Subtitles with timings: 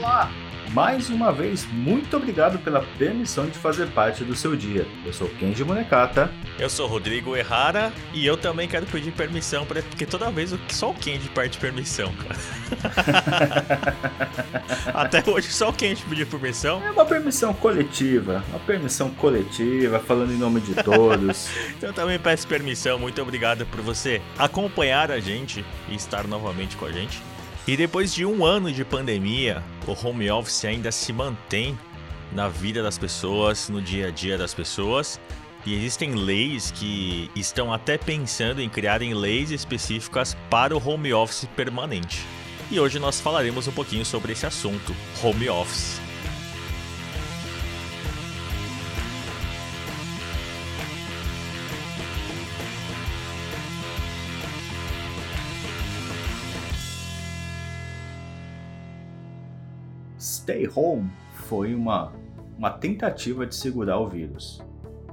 [0.00, 0.30] Olá!
[0.72, 4.86] Mais uma vez, muito obrigado pela permissão de fazer parte do seu dia.
[5.04, 6.32] Eu sou Kenji Monekata.
[6.58, 10.90] Eu sou Rodrigo Errara e eu também quero pedir permissão, pra, porque toda vez só
[10.90, 12.40] o Kenji pede permissão, cara.
[14.94, 16.82] Até hoje só o Kenji pediu permissão.
[16.82, 21.50] É uma permissão coletiva, uma permissão coletiva, falando em nome de todos.
[21.76, 26.74] então eu também peço permissão, muito obrigado por você acompanhar a gente e estar novamente
[26.78, 27.20] com a gente.
[27.68, 31.78] E depois de um ano de pandemia, o home office ainda se mantém
[32.32, 35.20] na vida das pessoas, no dia a dia das pessoas.
[35.66, 41.46] E existem leis que estão até pensando em criarem leis específicas para o home office
[41.54, 42.24] permanente.
[42.70, 45.99] E hoje nós falaremos um pouquinho sobre esse assunto, home office.
[60.50, 62.12] Stay Home foi uma,
[62.58, 64.60] uma tentativa de segurar o vírus.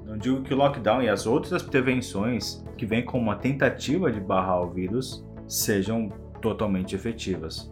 [0.04, 4.20] Não digo que o lockdown e as outras prevenções que vêm com uma tentativa de
[4.20, 6.10] barrar o vírus sejam
[6.42, 7.72] totalmente efetivas.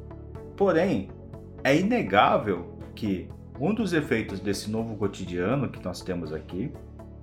[0.56, 1.10] Porém,
[1.64, 3.28] é inegável que
[3.60, 6.72] um dos efeitos desse novo cotidiano que nós temos aqui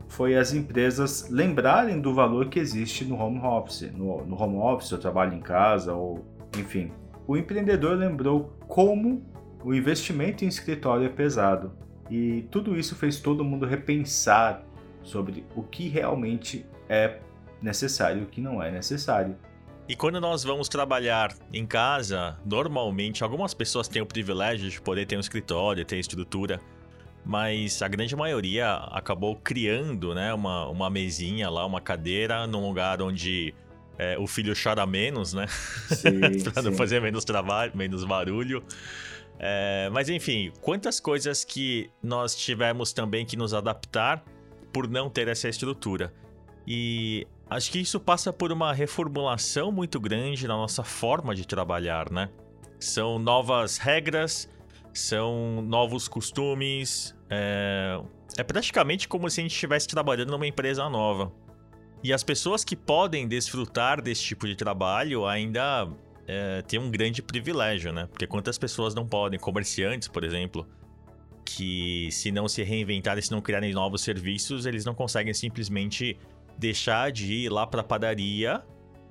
[0.09, 4.91] foi as empresas lembrarem do valor que existe no home office, no, no home office,
[4.91, 6.25] o trabalho em casa, ou
[6.59, 6.91] enfim.
[7.29, 9.32] O empreendedor lembrou como
[9.65, 11.73] o investimento em escritório é pesado
[12.11, 14.65] e tudo isso fez todo mundo repensar
[15.03, 17.19] sobre o que realmente é
[17.61, 19.37] necessário e o que não é necessário.
[19.89, 25.07] E quando nós vamos trabalhar em casa, normalmente algumas pessoas têm o privilégio de poder
[25.07, 26.61] ter um escritório, ter estrutura,
[27.25, 33.03] mas a grande maioria acabou criando né, uma, uma mesinha lá, uma cadeira, num lugar
[33.03, 33.55] onde
[33.99, 35.47] é, o filho chora menos, né?
[36.53, 38.63] para não fazer menos trabalho, menos barulho.
[39.39, 44.25] É, mas enfim, quantas coisas que nós tivemos também que nos adaptar
[44.73, 46.13] por não ter essa estrutura.
[46.67, 52.11] E acho que isso passa por uma reformulação muito grande na nossa forma de trabalhar,
[52.11, 52.31] né?
[52.79, 54.49] São novas regras,
[54.95, 57.15] são novos costumes.
[57.29, 58.01] É,
[58.39, 61.33] é praticamente como se a gente estivesse trabalhando numa empresa nova.
[62.03, 65.89] E as pessoas que podem desfrutar desse tipo de trabalho ainda
[66.27, 68.07] é, tem um grande privilégio, né?
[68.07, 70.67] Porque quantas pessoas não podem, comerciantes, por exemplo,
[71.45, 76.17] que se não se reinventarem, se não criarem novos serviços, eles não conseguem simplesmente
[76.57, 78.63] deixar de ir lá para a padaria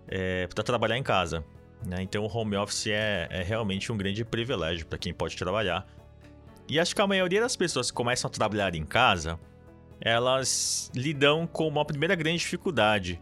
[0.08, 1.44] é, para trabalhar em casa.
[1.86, 2.02] Né?
[2.02, 5.86] Então, o home office é, é realmente um grande privilégio para quem pode trabalhar.
[6.70, 9.40] E acho que a maioria das pessoas que começam a trabalhar em casa,
[10.00, 13.20] elas lidam com uma primeira grande dificuldade,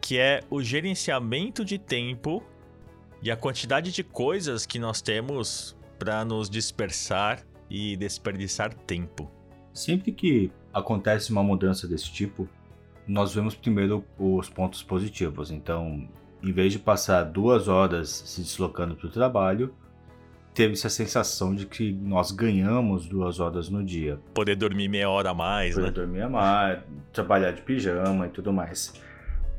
[0.00, 2.42] que é o gerenciamento de tempo
[3.22, 9.30] e a quantidade de coisas que nós temos para nos dispersar e desperdiçar tempo.
[9.72, 12.48] Sempre que acontece uma mudança desse tipo,
[13.06, 15.50] nós vemos primeiro os pontos positivos.
[15.50, 16.08] Então,
[16.42, 19.74] em vez de passar duas horas se deslocando para o trabalho,
[20.54, 24.18] teve-se a sensação de que nós ganhamos duas horas no dia.
[24.34, 25.92] Poder dormir meia hora a mais, Poder né?
[25.92, 26.80] Poder dormir a mais,
[27.12, 28.92] trabalhar de pijama e tudo mais.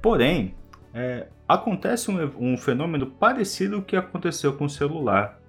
[0.02, 0.56] Porém,
[0.94, 5.40] é, acontece um, um fenômeno parecido que aconteceu com o celular.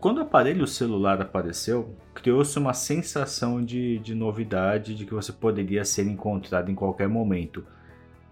[0.00, 5.84] Quando o aparelho celular apareceu, criou-se uma sensação de, de novidade, de que você poderia
[5.84, 7.64] ser encontrado em qualquer momento.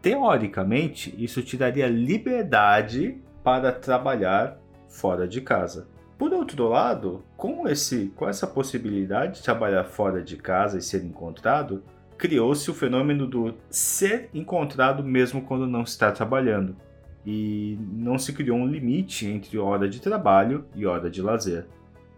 [0.01, 4.59] Teoricamente, isso te daria liberdade para trabalhar
[4.89, 5.89] fora de casa.
[6.17, 11.05] Por outro lado, com, esse, com essa possibilidade de trabalhar fora de casa e ser
[11.05, 11.83] encontrado,
[12.17, 16.77] criou-se o fenômeno do ser encontrado mesmo quando não está trabalhando.
[17.25, 21.67] E não se criou um limite entre hora de trabalho e hora de lazer.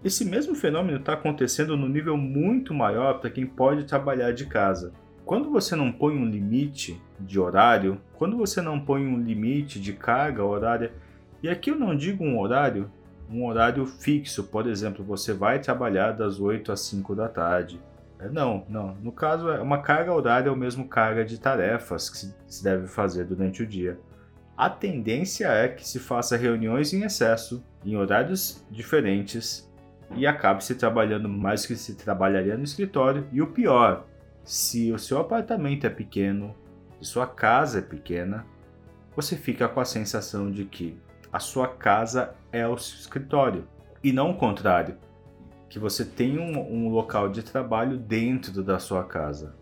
[0.04, 4.92] Esse mesmo fenômeno está acontecendo no nível muito maior para quem pode trabalhar de casa.
[5.24, 9.92] Quando você não põe um limite de horário, quando você não põe um limite de
[9.92, 10.92] carga horária,
[11.42, 12.90] e aqui eu não digo um horário,
[13.30, 17.80] um horário fixo, por exemplo, você vai trabalhar das 8 às 5 da tarde,
[18.26, 18.94] não, não.
[18.96, 23.24] No caso, é uma carga horária ou mesmo carga de tarefas que se deve fazer
[23.24, 23.98] durante o dia.
[24.56, 29.70] A tendência é que se faça reuniões em excesso, em horários diferentes,
[30.16, 33.28] e acabe se trabalhando mais que se trabalharia no escritório.
[33.30, 34.04] E o pior,
[34.42, 36.56] se o seu apartamento é pequeno,
[37.00, 38.44] se sua casa é pequena,
[39.14, 40.98] você fica com a sensação de que
[41.32, 43.64] a sua casa é o seu escritório,
[44.02, 44.96] e não o contrário
[45.68, 49.54] que você tem um, um local de trabalho dentro da sua casa.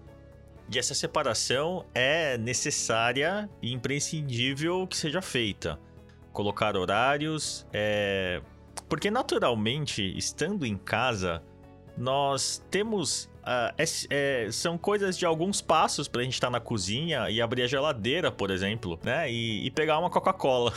[0.72, 5.78] E essa separação é necessária e imprescindível que seja feita.
[6.32, 8.40] Colocar horários, é...
[8.88, 11.42] Porque naturalmente, estando em casa,
[11.96, 17.30] nós temos é, é, são coisas de alguns passos pra gente estar tá na cozinha
[17.30, 19.30] e abrir a geladeira, por exemplo, né?
[19.30, 20.72] E, e pegar uma Coca-Cola.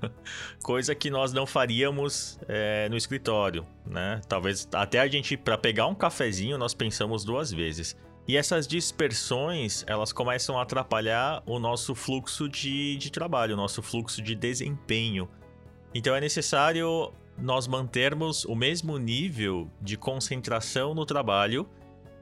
[0.62, 4.20] Coisa que nós não faríamos é, no escritório, né?
[4.26, 7.94] Talvez até a gente, para pegar um cafezinho, nós pensamos duas vezes.
[8.26, 13.82] E essas dispersões, elas começam a atrapalhar o nosso fluxo de, de trabalho, o nosso
[13.82, 15.28] fluxo de desempenho.
[15.94, 21.68] Então é necessário nós mantermos o mesmo nível de concentração no trabalho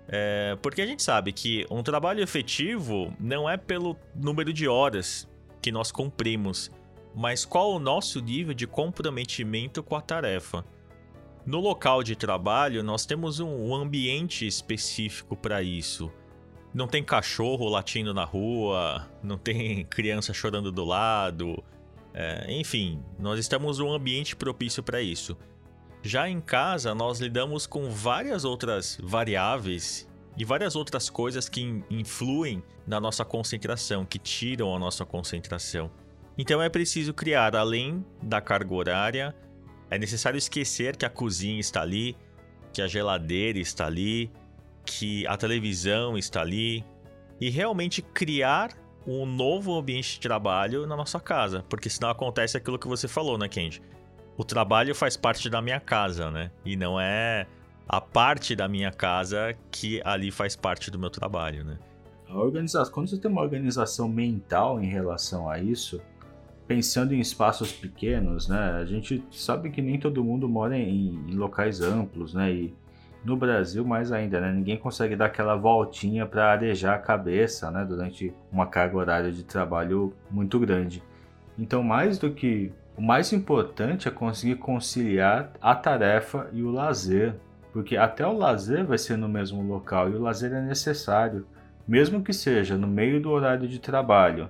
[0.06, 5.29] é, porque a gente sabe que um trabalho efetivo não é pelo número de horas
[5.62, 6.71] que nós cumprimos,
[7.15, 10.65] mas qual o nosso nível de comprometimento com a tarefa.
[11.47, 16.11] No local de trabalho, nós temos um ambiente específico para isso.
[16.73, 21.62] Não tem cachorro latindo na rua, não tem criança chorando do lado.
[22.12, 25.37] É, enfim, nós estamos um ambiente propício para isso.
[26.06, 30.06] Já em casa, nós lidamos com várias outras variáveis
[30.37, 35.91] e várias outras coisas que influem na nossa concentração, que tiram a nossa concentração.
[36.37, 39.35] Então é preciso criar, além da carga horária,
[39.91, 42.15] é necessário esquecer que a cozinha está ali,
[42.71, 44.31] que a geladeira está ali,
[44.85, 46.85] que a televisão está ali
[47.41, 48.73] e realmente criar
[49.06, 53.39] um novo ambiente de trabalho na nossa casa, porque senão acontece aquilo que você falou,
[53.39, 53.81] né, Kenji?
[54.36, 56.50] O trabalho faz parte da minha casa, né?
[56.64, 57.46] E não é
[57.88, 61.78] a parte da minha casa que ali faz parte do meu trabalho, né?
[62.28, 66.00] A organização, quando você tem uma organização mental em relação a isso,
[66.66, 68.72] pensando em espaços pequenos, né?
[68.81, 72.50] A gente sabe que nem todo mundo mora em, em locais amplos, né?
[72.52, 72.75] E
[73.25, 74.52] no Brasil mais ainda, né?
[74.52, 77.84] Ninguém consegue dar aquela voltinha para arejar a cabeça, né?
[77.84, 81.02] Durante uma carga horária de trabalho muito grande.
[81.58, 87.35] Então, mais do que o mais importante é conseguir conciliar a tarefa e o lazer,
[87.73, 91.44] porque até o lazer vai ser no mesmo local e o lazer é necessário,
[91.88, 94.49] mesmo que seja no meio do horário de trabalho.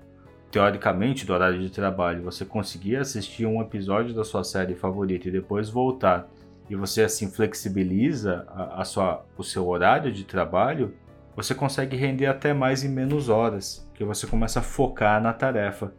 [0.50, 5.32] Teoricamente, do horário de trabalho, você conseguir assistir um episódio da sua série favorita e
[5.32, 6.28] depois voltar,
[6.68, 10.94] e você assim flexibiliza a, a sua, o seu horário de trabalho,
[11.34, 15.92] você consegue render até mais em menos horas, que você começa a focar na tarefa.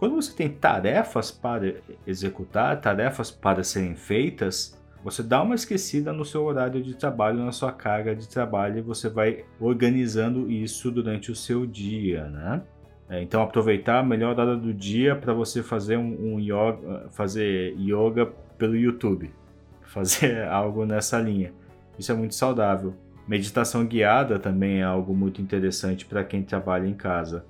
[0.00, 1.74] Quando você tem tarefas para
[2.06, 4.74] executar, tarefas para serem feitas,
[5.04, 8.80] você dá uma esquecida no seu horário de trabalho, na sua carga de trabalho, e
[8.80, 12.62] você vai organizando isso durante o seu dia, né?
[13.10, 17.74] É, então aproveitar a melhor hora do dia para você fazer um, um yoga, fazer
[17.78, 18.24] yoga
[18.56, 19.30] pelo YouTube,
[19.84, 21.52] fazer algo nessa linha.
[21.98, 22.94] Isso é muito saudável.
[23.28, 27.44] Meditação guiada também é algo muito interessante para quem trabalha em casa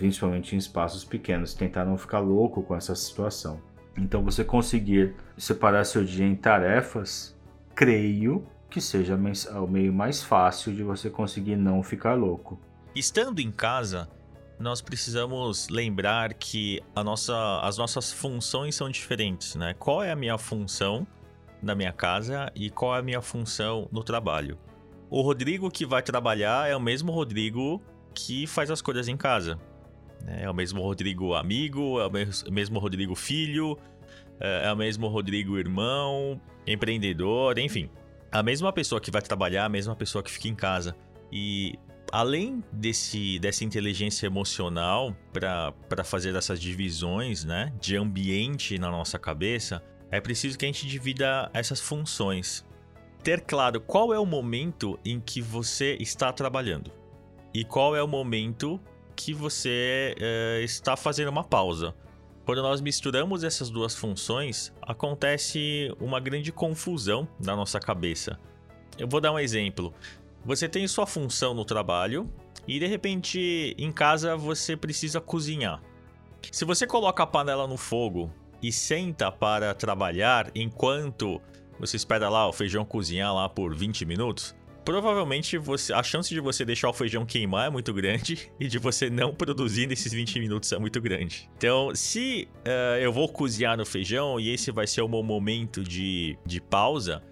[0.00, 3.60] principalmente em espaços pequenos, tentar não ficar louco com essa situação.
[3.98, 7.36] Então, você conseguir separar seu dia em tarefas,
[7.74, 12.58] creio que seja o meio mais fácil de você conseguir não ficar louco.
[12.94, 14.08] Estando em casa,
[14.58, 19.74] nós precisamos lembrar que nossa, as nossas funções são diferentes, né?
[19.78, 21.06] Qual é a minha função
[21.62, 24.58] na minha casa e qual é a minha função no trabalho?
[25.10, 27.82] O Rodrigo que vai trabalhar é o mesmo Rodrigo
[28.14, 29.58] que faz as coisas em casa.
[30.26, 33.78] É o mesmo Rodrigo amigo, é o mesmo Rodrigo filho,
[34.38, 37.90] é, é o mesmo Rodrigo irmão, empreendedor, enfim.
[38.30, 40.94] A mesma pessoa que vai trabalhar, a mesma pessoa que fica em casa.
[41.32, 41.78] E
[42.12, 49.82] além desse, dessa inteligência emocional para fazer essas divisões né, de ambiente na nossa cabeça,
[50.10, 52.64] é preciso que a gente divida essas funções.
[53.22, 56.90] Ter claro qual é o momento em que você está trabalhando
[57.52, 58.80] e qual é o momento
[59.14, 61.94] que você é, está fazendo uma pausa.
[62.44, 68.38] Quando nós misturamos essas duas funções, acontece uma grande confusão na nossa cabeça.
[68.98, 69.94] Eu vou dar um exemplo.
[70.44, 72.28] Você tem sua função no trabalho
[72.66, 75.82] e de repente em casa você precisa cozinhar.
[76.50, 81.40] Se você coloca a panela no fogo e senta para trabalhar enquanto
[81.78, 86.40] você espera lá o feijão cozinhar lá por 20 minutos, provavelmente você, a chance de
[86.40, 90.38] você deixar o feijão queimar é muito grande e de você não produzir nesses 20
[90.40, 91.48] minutos é muito grande.
[91.56, 95.82] Então, se uh, eu vou cozinhar no feijão e esse vai ser o meu momento
[95.82, 97.22] de, de pausa,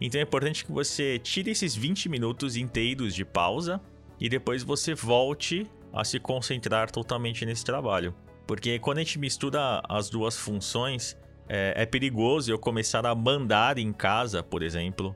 [0.00, 3.80] então é importante que você tire esses 20 minutos inteiros de pausa
[4.18, 8.14] e depois você volte a se concentrar totalmente nesse trabalho.
[8.46, 11.16] Porque quando a gente mistura as duas funções,
[11.48, 15.14] é, é perigoso eu começar a mandar em casa, por exemplo,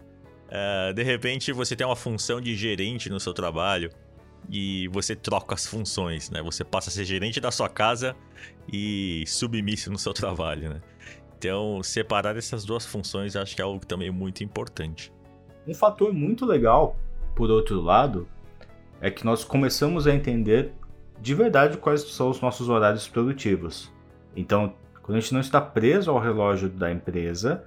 [0.54, 3.90] Uh, de repente você tem uma função de gerente no seu trabalho
[4.48, 6.40] e você troca as funções, né?
[6.42, 8.14] Você passa a ser gerente da sua casa
[8.72, 10.80] e submisso no seu trabalho, né?
[11.36, 15.12] Então, separar essas duas funções acho que é algo também muito importante.
[15.66, 16.96] Um fator muito legal,
[17.34, 18.28] por outro lado,
[19.00, 20.72] é que nós começamos a entender
[21.20, 23.92] de verdade quais são os nossos horários produtivos.
[24.36, 27.64] Então, quando a gente não está preso ao relógio da empresa,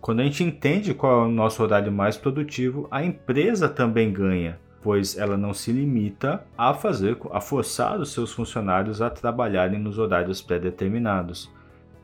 [0.00, 4.58] quando a gente entende qual é o nosso horário mais produtivo, a empresa também ganha,
[4.82, 9.98] pois ela não se limita a fazer, a forçar os seus funcionários a trabalharem nos
[9.98, 11.52] horários pré-determinados.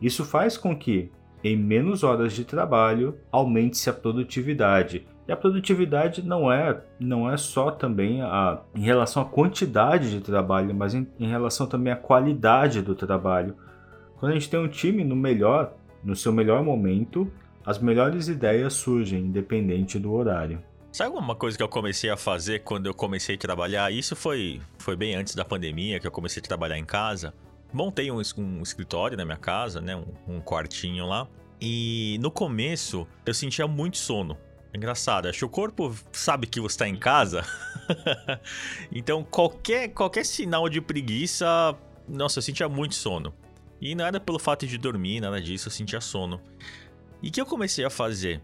[0.00, 1.10] Isso faz com que,
[1.42, 5.06] em menos horas de trabalho, aumente-se a produtividade.
[5.26, 10.20] E a produtividade não é, não é só também a, em relação à quantidade de
[10.20, 13.56] trabalho, mas em, em relação também à qualidade do trabalho.
[14.18, 15.72] Quando a gente tem um time no melhor,
[16.04, 17.30] no seu melhor momento,
[17.66, 20.62] as melhores ideias surgem, independente do horário.
[20.92, 23.92] Sabe uma coisa que eu comecei a fazer quando eu comecei a trabalhar?
[23.92, 27.34] Isso foi, foi bem antes da pandemia, que eu comecei a trabalhar em casa.
[27.72, 29.96] Montei um, um escritório na minha casa, né?
[29.96, 31.28] Um, um quartinho lá.
[31.60, 34.38] E no começo eu sentia muito sono.
[34.72, 37.44] Engraçado, acho que o corpo sabe que você está em casa.
[38.92, 41.74] então qualquer, qualquer sinal de preguiça,
[42.08, 43.34] nossa, eu sentia muito sono.
[43.80, 46.40] E não era pelo fato de dormir, nada disso, eu sentia sono.
[47.22, 48.42] E que eu comecei a fazer?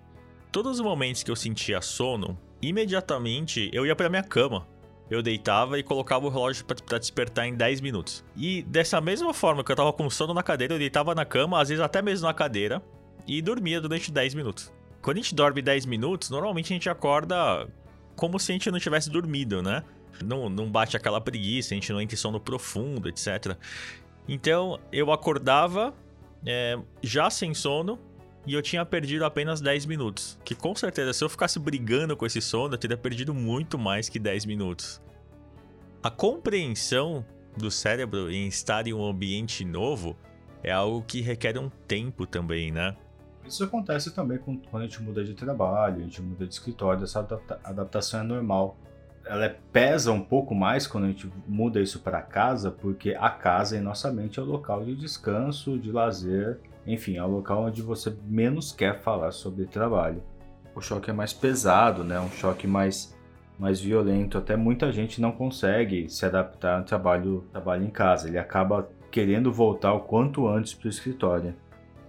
[0.51, 4.67] Todos os momentos que eu sentia sono, imediatamente eu ia para minha cama.
[5.11, 8.25] Eu deitava e colocava o relógio para despertar em 10 minutos.
[8.37, 11.61] E dessa mesma forma que eu tava com sono na cadeira, eu deitava na cama,
[11.61, 12.83] às vezes até mesmo na cadeira,
[13.27, 14.73] e dormia durante 10 minutos.
[15.03, 17.69] Quando a gente dorme 10 minutos, normalmente a gente acorda
[18.17, 19.83] como se a gente não tivesse dormido, né?
[20.25, 23.57] Não, não bate aquela preguiça, a gente não entra em sono profundo, etc.
[24.29, 25.95] Então eu acordava
[26.47, 27.99] é, já sem sono,
[28.47, 30.39] e eu tinha perdido apenas 10 minutos.
[30.45, 34.09] Que com certeza, se eu ficasse brigando com esse sono, eu teria perdido muito mais
[34.09, 35.01] que 10 minutos.
[36.03, 37.25] A compreensão
[37.57, 40.17] do cérebro em estar em um ambiente novo
[40.63, 42.97] é algo que requer um tempo também, né?
[43.45, 47.21] Isso acontece também quando a gente muda de trabalho, a gente muda de escritório, essa
[47.21, 48.77] adapta adaptação é normal.
[49.25, 53.31] Ela é, pesa um pouco mais quando a gente muda isso para casa, porque a
[53.31, 57.65] casa em nossa mente é o local de descanso, de lazer enfim, é o local
[57.65, 60.23] onde você menos quer falar sobre trabalho.
[60.75, 62.19] O choque é mais pesado, né?
[62.19, 63.17] Um choque mais,
[63.59, 64.39] mais violento.
[64.39, 68.29] Até muita gente não consegue se adaptar ao trabalho, trabalho em casa.
[68.29, 71.55] Ele acaba querendo voltar o quanto antes para o escritório.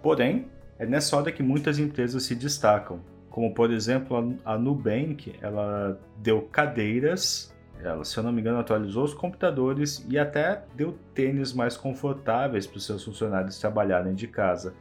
[0.01, 0.47] Porém,
[0.79, 3.01] é nessa hora que muitas empresas se destacam.
[3.29, 7.52] Como, por exemplo, a Nubank, ela deu cadeiras
[7.83, 12.65] ela, se eu não me engano, atualizou os computadores e até deu tênis mais confortáveis
[12.65, 14.73] para os seus funcionários trabalharem de casa.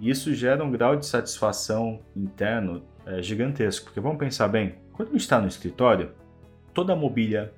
[0.00, 5.12] Isso gera um grau de satisfação interno é, gigantesco, porque vamos pensar bem, quando a
[5.12, 6.10] gente está no escritório,
[6.74, 7.52] toda a mobília,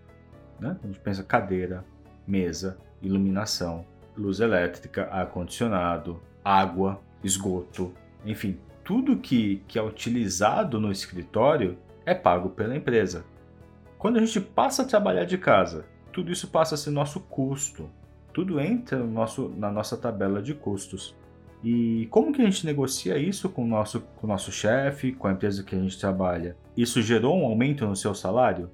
[0.61, 0.77] né?
[0.83, 1.85] a gente pensa cadeira,
[2.27, 7.93] mesa, iluminação, luz elétrica, ar-condicionado, água, esgoto,
[8.25, 13.25] enfim, tudo que, que é utilizado no escritório é pago pela empresa.
[13.99, 17.91] Quando a gente passa a trabalhar de casa, tudo isso passa a ser nosso custo.
[18.33, 21.17] Tudo entra no nosso, na nossa tabela de custos.
[21.65, 25.27] E como que a gente negocia isso com o nosso, com o nosso chefe, com
[25.27, 26.57] a empresa que a gente trabalha?
[26.77, 28.71] Isso gerou um aumento no seu salário?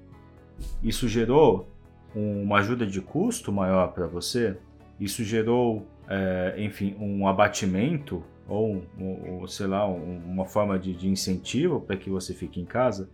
[0.83, 1.67] Isso gerou
[2.13, 4.55] uma ajuda de custo maior para você?
[4.99, 11.81] Isso gerou, é, enfim, um abatimento ou, ou, sei lá, uma forma de, de incentivo
[11.81, 13.09] para que você fique em casa?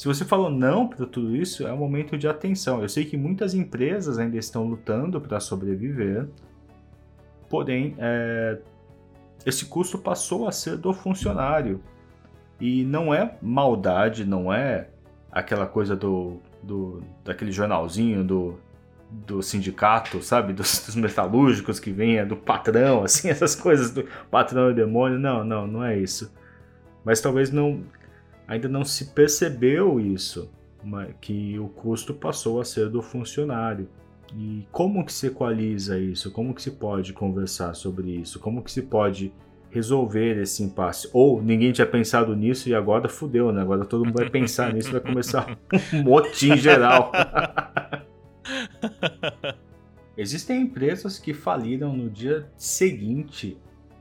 [0.00, 2.80] Se você falou não para tudo isso, é um momento de atenção.
[2.80, 6.26] Eu sei que muitas empresas ainda estão lutando para sobreviver,
[7.50, 8.56] porém, é,
[9.44, 11.82] esse custo passou a ser do funcionário.
[12.58, 14.88] E não é maldade, não é
[15.30, 18.58] aquela coisa do, do daquele jornalzinho do,
[19.10, 20.54] do sindicato, sabe?
[20.54, 25.18] Dos, dos metalúrgicos que vem do patrão, assim, essas coisas do patrão e demônio.
[25.18, 26.34] Não, não, não é isso.
[27.04, 27.82] Mas talvez não
[28.50, 30.50] ainda não se percebeu isso,
[31.20, 33.88] que o custo passou a ser do funcionário.
[34.36, 36.32] E como que se equaliza isso?
[36.32, 38.40] Como que se pode conversar sobre isso?
[38.40, 39.32] Como que se pode
[39.70, 41.08] resolver esse impasse?
[41.12, 43.62] Ou ninguém tinha pensado nisso e agora fudeu, né?
[43.62, 45.56] Agora todo mundo vai pensar nisso e vai começar
[45.94, 47.12] um motim geral.
[50.16, 53.56] Existem empresas que faliram no dia seguinte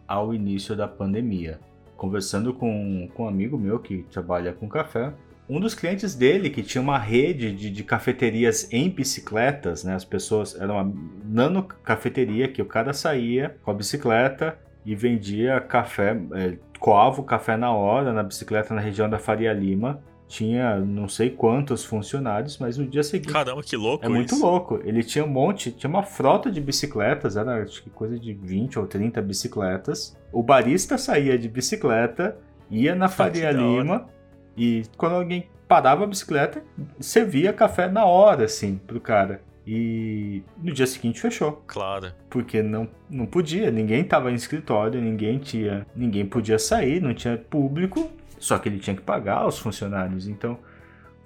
[0.07, 1.59] ao início da pandemia
[1.99, 5.13] conversando com, com um amigo meu que trabalha com café.
[5.49, 9.95] Um dos clientes dele, que tinha uma rede de, de cafeterias em bicicletas, né?
[9.95, 10.55] As pessoas.
[10.59, 10.93] Era uma
[11.25, 17.23] nano cafeteria que o cara saía com a bicicleta e vendia café, é, coava o
[17.23, 20.01] café na hora na bicicleta na região da Faria Lima.
[20.29, 23.33] Tinha não sei quantos funcionários, mas no dia seguinte.
[23.33, 24.05] Caramba, que louco!
[24.05, 24.15] É isso.
[24.15, 24.79] muito louco.
[24.85, 28.77] Ele tinha um monte, tinha uma frota de bicicletas, era acho que coisa de 20
[28.77, 30.15] ou 30 bicicletas.
[30.31, 32.37] O barista saía de bicicleta,
[32.69, 34.07] ia na Faria Lima
[34.55, 36.63] e quando alguém parava a bicicleta,
[36.99, 39.41] servia café na hora, assim, pro cara.
[39.65, 41.63] E no dia seguinte fechou.
[41.67, 42.11] Claro.
[42.29, 45.85] Porque não, não podia, ninguém tava em escritório, ninguém tinha.
[45.95, 50.27] Ninguém podia sair, não tinha público, só que ele tinha que pagar os funcionários.
[50.27, 50.57] Então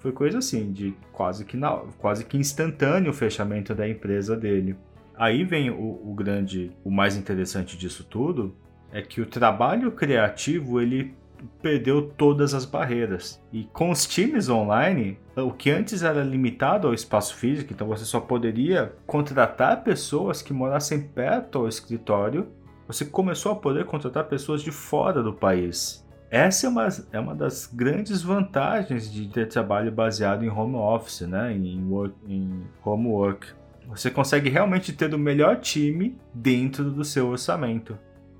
[0.00, 4.76] foi coisa assim, de quase que, na, quase que instantâneo o fechamento da empresa dele.
[5.16, 8.54] Aí vem o, o grande, o mais interessante disso tudo,
[8.92, 11.14] é que o trabalho criativo ele
[11.62, 13.42] perdeu todas as barreiras.
[13.52, 18.04] E com os times online, o que antes era limitado ao espaço físico, então você
[18.04, 22.48] só poderia contratar pessoas que morassem perto ao escritório,
[22.86, 26.03] você começou a poder contratar pessoas de fora do país.
[26.34, 31.20] Essa é uma, é uma das grandes vantagens de ter trabalho baseado em home office,
[31.20, 31.52] né?
[31.52, 33.46] em, work, em home work.
[33.86, 37.96] Você consegue realmente ter o melhor time dentro do seu orçamento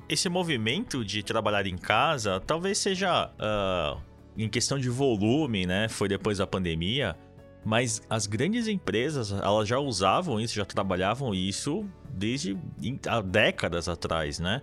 [0.09, 4.01] esse movimento de trabalhar em casa talvez seja uh,
[4.37, 5.89] em questão de volume, né?
[5.89, 7.17] Foi depois da pandemia,
[7.65, 12.55] mas as grandes empresas elas já usavam isso, já trabalhavam isso desde
[13.09, 14.61] há décadas atrás, né?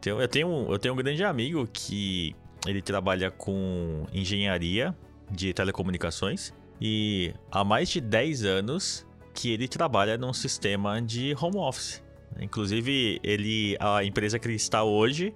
[0.00, 2.34] Então eu tenho eu tenho um grande amigo que
[2.66, 4.94] ele trabalha com engenharia
[5.30, 11.56] de telecomunicações e há mais de 10 anos que ele trabalha num sistema de home
[11.58, 12.02] office.
[12.40, 15.32] Inclusive, ele, a empresa que ele está hoje,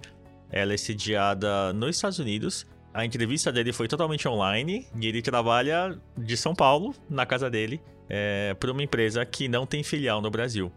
[0.49, 2.65] ela é sediada nos Estados Unidos.
[2.93, 7.81] A entrevista dele foi totalmente online e ele trabalha de São Paulo, na casa dele,
[8.09, 10.71] é, para uma empresa que não tem filial no Brasil.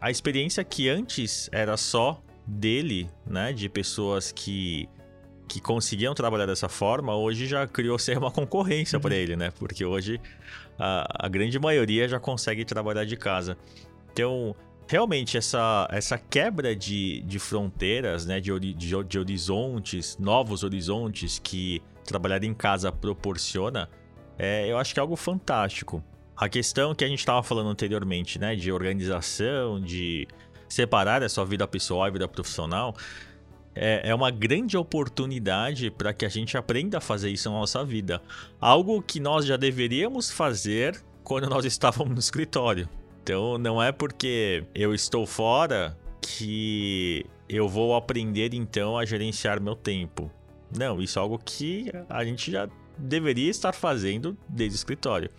[0.00, 4.88] A experiência que antes era só dele, né, de pessoas que
[5.50, 9.02] que conseguiam trabalhar dessa forma, hoje já criou ser uma concorrência uhum.
[9.02, 9.50] para ele, né?
[9.58, 10.20] Porque hoje
[10.78, 13.58] a, a grande maioria já consegue trabalhar de casa.
[14.12, 14.54] Então,
[14.86, 21.82] realmente essa, essa quebra de, de fronteiras, né, de, de, de horizontes, novos horizontes que
[22.04, 23.90] trabalhar em casa proporciona,
[24.38, 26.02] é, eu acho que é algo fantástico.
[26.36, 30.28] A questão que a gente estava falando anteriormente, né, de organização, de
[30.68, 32.94] separar a sua vida pessoal e vida profissional,
[33.74, 37.84] é, é uma grande oportunidade para que a gente aprenda a fazer isso na nossa
[37.84, 38.22] vida.
[38.60, 42.88] Algo que nós já deveríamos fazer quando nós estávamos no escritório.
[43.22, 49.74] Então não é porque eu estou fora que eu vou aprender então a gerenciar meu
[49.74, 50.30] tempo.
[50.76, 55.30] Não, isso é algo que a gente já deveria estar fazendo desde o escritório.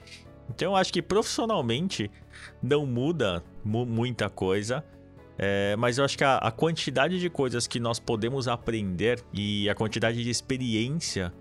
[0.49, 2.11] Então eu acho que profissionalmente
[2.61, 4.83] não muda mu muita coisa.
[5.37, 9.69] É, mas eu acho que a, a, quantidade de coisas que nós podemos aprender e
[9.69, 11.33] a quantidade de experiência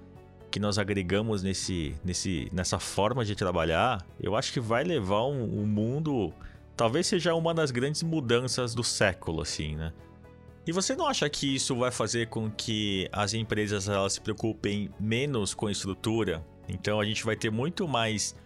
[0.51, 5.61] que nós agregamos nesse, nesse, nessa forma de trabalhar, eu acho que vai levar um,
[5.61, 6.33] um mundo.
[6.77, 9.93] Talvez seja uma das grandes mudanças do século, assim, né?
[10.67, 14.91] E você não acha que isso vai fazer com que as empresas elas se preocupem
[15.01, 16.45] menos com estrutura?
[16.69, 18.37] Então a gente vai ter muito mais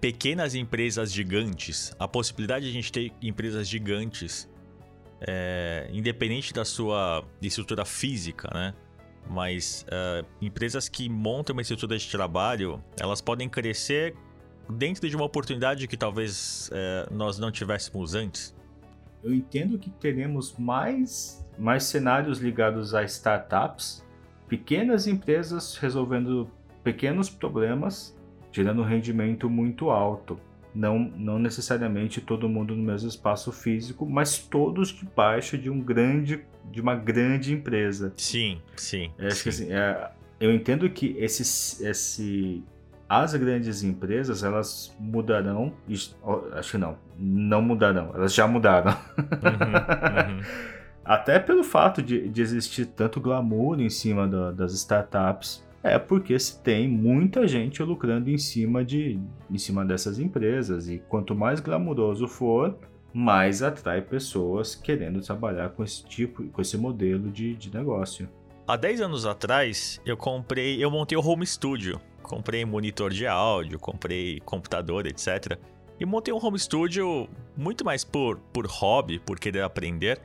[0.00, 1.94] pequenas empresas gigantes.
[1.98, 4.48] A possibilidade de a gente ter empresas gigantes,
[5.26, 8.74] é, independente da sua estrutura física, né?
[9.28, 14.14] mas uh, empresas que montam uma estrutura de trabalho, elas podem crescer
[14.68, 18.54] dentro de uma oportunidade que talvez uh, nós não tivéssemos antes.
[19.22, 24.04] Eu entendo que teremos mais, mais cenários ligados a startups,
[24.46, 26.50] pequenas empresas resolvendo
[26.82, 28.14] pequenos problemas,
[28.52, 30.38] gerando um rendimento muito alto
[30.74, 36.44] não, não necessariamente todo mundo no mesmo espaço físico, mas todos debaixo de um grande,
[36.70, 38.12] de uma grande empresa.
[38.16, 39.12] Sim, sim.
[39.16, 39.48] É, sim.
[39.48, 40.10] assim, é,
[40.40, 42.64] eu entendo que esse, esse,
[43.08, 45.72] as grandes empresas elas mudarão,
[46.52, 48.96] acho que não, não mudarão, elas já mudaram.
[49.18, 50.42] Uhum, uhum.
[51.04, 56.38] Até pelo fato de, de existir tanto glamour em cima da, das startups é porque
[56.38, 59.20] se tem muita gente lucrando em cima de
[59.50, 62.74] em cima dessas empresas e quanto mais glamuroso for,
[63.12, 68.26] mais atrai pessoas querendo trabalhar com esse tipo, com esse modelo de, de negócio.
[68.66, 72.00] Há 10 anos atrás, eu comprei, eu montei o home studio.
[72.22, 75.58] Comprei monitor de áudio, comprei computador, etc.
[76.00, 80.18] E montei um home studio muito mais por, por hobby, por querer aprender,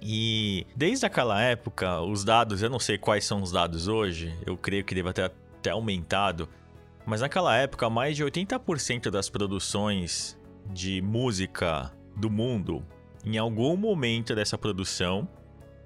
[0.00, 4.56] e desde aquela época, os dados, eu não sei quais são os dados hoje, eu
[4.56, 6.48] creio que deve ter até aumentado,
[7.04, 10.38] mas naquela época, mais de 80% das produções
[10.70, 12.84] de música do mundo,
[13.24, 15.28] em algum momento dessa produção,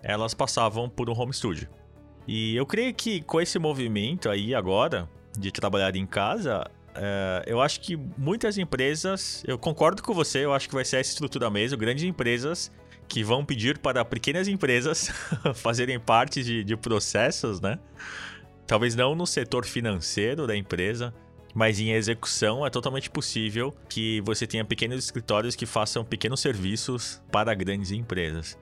[0.03, 1.69] elas passavam por um home studio.
[2.27, 7.61] E eu creio que com esse movimento aí agora, de trabalhar em casa, é, eu
[7.61, 11.51] acho que muitas empresas, eu concordo com você, eu acho que vai ser essa estrutura
[11.51, 12.73] mesmo, grandes empresas
[13.11, 15.11] que vão pedir para pequenas empresas
[15.57, 17.77] fazerem parte de, de processos, né?
[18.69, 21.13] Talvez não no setor financeiro da empresa,
[21.53, 27.21] mas em execução é totalmente possível que você tenha pequenos escritórios que façam pequenos serviços
[27.33, 28.57] para grandes empresas.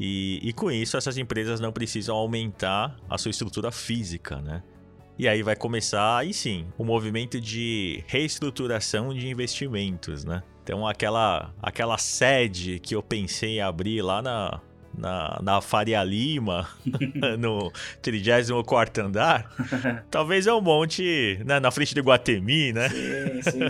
[0.00, 4.62] E, e, com isso, essas empresas não precisam aumentar a sua estrutura física, né?
[5.18, 10.42] E aí vai começar, aí sim, o movimento de reestruturação de investimentos, né?
[10.62, 14.60] Então, aquela, aquela sede que eu pensei em abrir lá na,
[14.96, 16.68] na, na Faria Lima,
[17.38, 19.50] no 34 andar,
[20.10, 22.88] talvez eu monte né, na frente do Guatemi, né?
[22.88, 23.60] Sim, sim.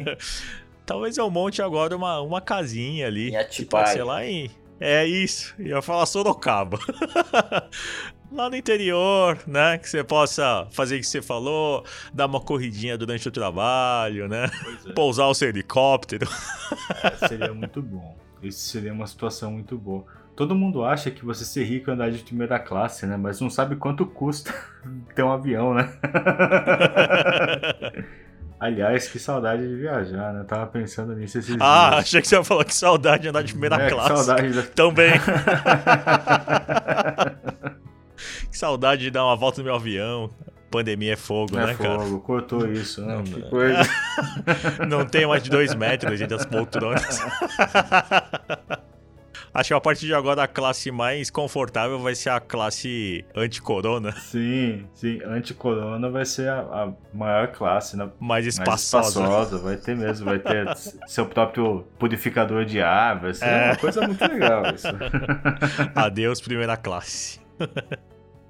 [0.85, 3.31] talvez eu monte agora uma, uma casinha ali.
[3.31, 3.87] Em Atibaia.
[3.87, 4.51] Sei lá, em...
[4.79, 6.79] É isso, ia falar Sorocaba.
[8.33, 9.79] lá no interior, né?
[9.79, 14.51] Que você possa fazer o que você falou, dar uma corridinha durante o trabalho, né?
[14.87, 14.93] É.
[14.93, 16.29] Pousar o seu helicóptero.
[17.03, 18.17] É, seria muito bom.
[18.43, 20.05] Isso seria uma situação muito boa.
[20.35, 23.17] Todo mundo acha que você ser rico é andar de primeira classe, né?
[23.17, 24.53] Mas não sabe quanto custa
[25.15, 25.93] ter um avião, né?
[28.59, 30.45] Aliás, que saudade de viajar, né?
[30.45, 32.01] Tava pensando nisso esses ah, dias.
[32.01, 34.13] achei que você ia falar que saudade de andar de primeira é, classe.
[34.13, 34.63] Que saudade da...
[34.63, 35.13] Também.
[38.53, 40.31] que saudade de dar uma volta no meu avião.
[40.71, 42.19] Pandemia é fogo, é né, fogo, cara?
[42.21, 43.17] cortou isso, né?
[43.17, 43.83] Não, que coisa.
[44.89, 47.21] não tem mais de dois metros entre as poltronas.
[49.55, 54.13] Acho que a partir de agora a classe mais confortável vai ser a classe anti-corona.
[54.13, 55.21] Sim, sim.
[55.27, 58.09] Anti-corona vai ser a, a, maior classe, né?
[58.19, 59.21] Mais espaçosa.
[59.21, 60.25] Mais espaçosa, vai ter mesmo.
[60.25, 60.75] Vai ter
[61.07, 63.21] seu próprio purificador de ar.
[63.21, 63.67] Vai ser é.
[63.67, 64.89] uma coisa muito legal isso.
[65.95, 67.39] Adeus, primeira classe.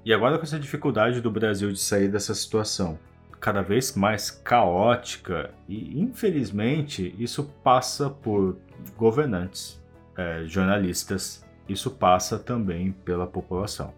[0.05, 2.99] E agora com essa dificuldade do Brasil de sair dessa situação
[3.39, 8.57] cada vez mais caótica e infelizmente isso passa por
[8.97, 9.81] governantes
[10.17, 13.93] é, jornalistas, isso passa também pela população.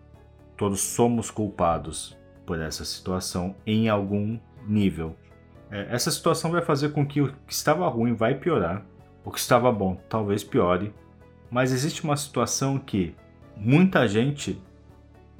[0.56, 5.16] Todos somos culpados por essa situação em algum nível.
[5.70, 8.86] É, essa situação vai fazer com que o que estava ruim vai piorar,
[9.24, 10.94] o que estava bom talvez piore,
[11.50, 13.16] mas existe uma situação que
[13.56, 14.62] muita gente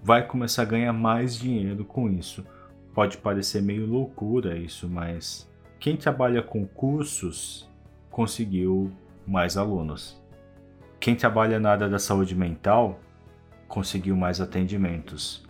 [0.06, 2.46] vai começar a ganhar mais dinheiro com isso.
[2.94, 7.68] Pode parecer meio loucura isso, mas quem trabalha com cursos
[8.12, 8.92] conseguiu
[9.26, 10.22] mais alunos.
[11.00, 13.00] Quem trabalha na área da saúde mental
[13.68, 15.44] conseguiu mais atendimentos.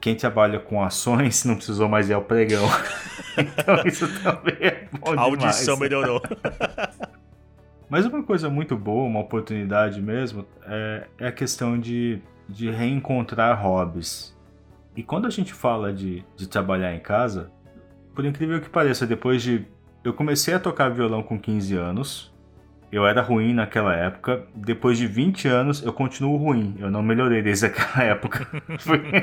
[0.00, 2.66] Quem trabalha com ações não precisou mais ir ao pregão.
[3.38, 6.20] então isso também é bom A audição melhorou.
[7.88, 13.62] Mas uma coisa muito boa, uma oportunidade mesmo, é, é a questão de, de reencontrar
[13.62, 14.36] hobbies.
[14.96, 17.52] E quando a gente fala de, de trabalhar em casa,
[18.14, 19.66] por incrível que pareça, depois de.
[20.02, 22.32] Eu comecei a tocar violão com 15 anos,
[22.90, 24.46] eu era ruim naquela época.
[24.54, 26.74] Depois de 20 anos, eu continuo ruim.
[26.78, 28.46] Eu não melhorei desde aquela época.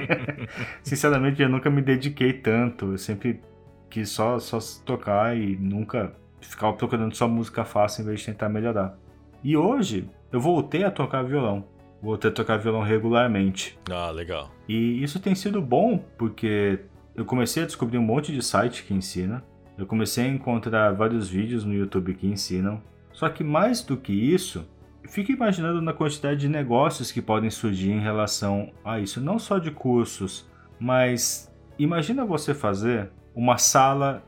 [0.83, 2.91] Sinceramente, eu nunca me dediquei tanto.
[2.91, 3.41] Eu sempre
[3.89, 8.49] quis só, só tocar e nunca ficava procurando só música fácil em vez de tentar
[8.49, 8.97] melhorar.
[9.43, 11.65] E hoje, eu voltei a tocar violão.
[12.01, 13.77] Voltei a tocar violão regularmente.
[13.89, 14.51] Ah, legal.
[14.67, 16.79] E isso tem sido bom, porque
[17.15, 19.43] eu comecei a descobrir um monte de site que ensina.
[19.77, 22.81] Eu comecei a encontrar vários vídeos no YouTube que ensinam.
[23.11, 24.67] Só que mais do que isso,
[25.07, 29.57] fique imaginando na quantidade de negócios que podem surgir em relação a isso, não só
[29.57, 34.23] de cursos, mas imagina você fazer uma sala.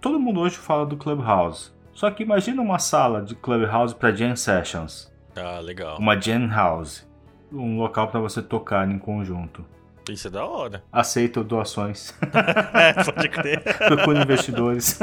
[0.00, 1.72] Todo mundo hoje fala do Clubhouse.
[1.92, 5.12] Só que imagina uma sala de Clubhouse para Jam Sessions.
[5.36, 5.98] Ah, legal.
[5.98, 7.07] Uma Jam House.
[7.52, 9.64] Um local para você tocar em conjunto.
[10.08, 10.82] Isso é da hora.
[10.90, 12.14] Aceito doações.
[12.74, 13.62] é, pode crer.
[13.88, 14.98] Procure investidores.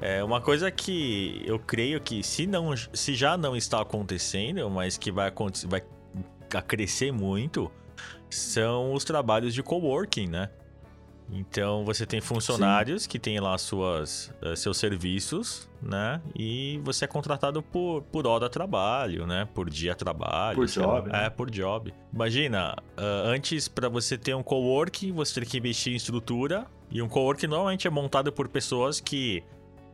[0.00, 4.98] É uma coisa que eu creio que se não, se já não está acontecendo, mas
[4.98, 5.82] que vai acontecer, vai
[6.68, 7.72] crescer muito,
[8.28, 10.50] são os trabalhos de coworking, né?
[11.30, 13.08] Então você tem funcionários Sim.
[13.08, 16.20] que têm lá suas, uh, seus serviços, né?
[16.34, 19.48] E você é contratado por, por hora de trabalho, né?
[19.54, 20.56] Por dia de trabalho.
[20.56, 21.10] Por job.
[21.10, 21.26] Né?
[21.26, 21.92] É, por job.
[22.12, 26.66] Imagina, uh, antes para você ter um coworking, você tem que investir em estrutura.
[26.90, 29.42] E um coworking normalmente é montado por pessoas que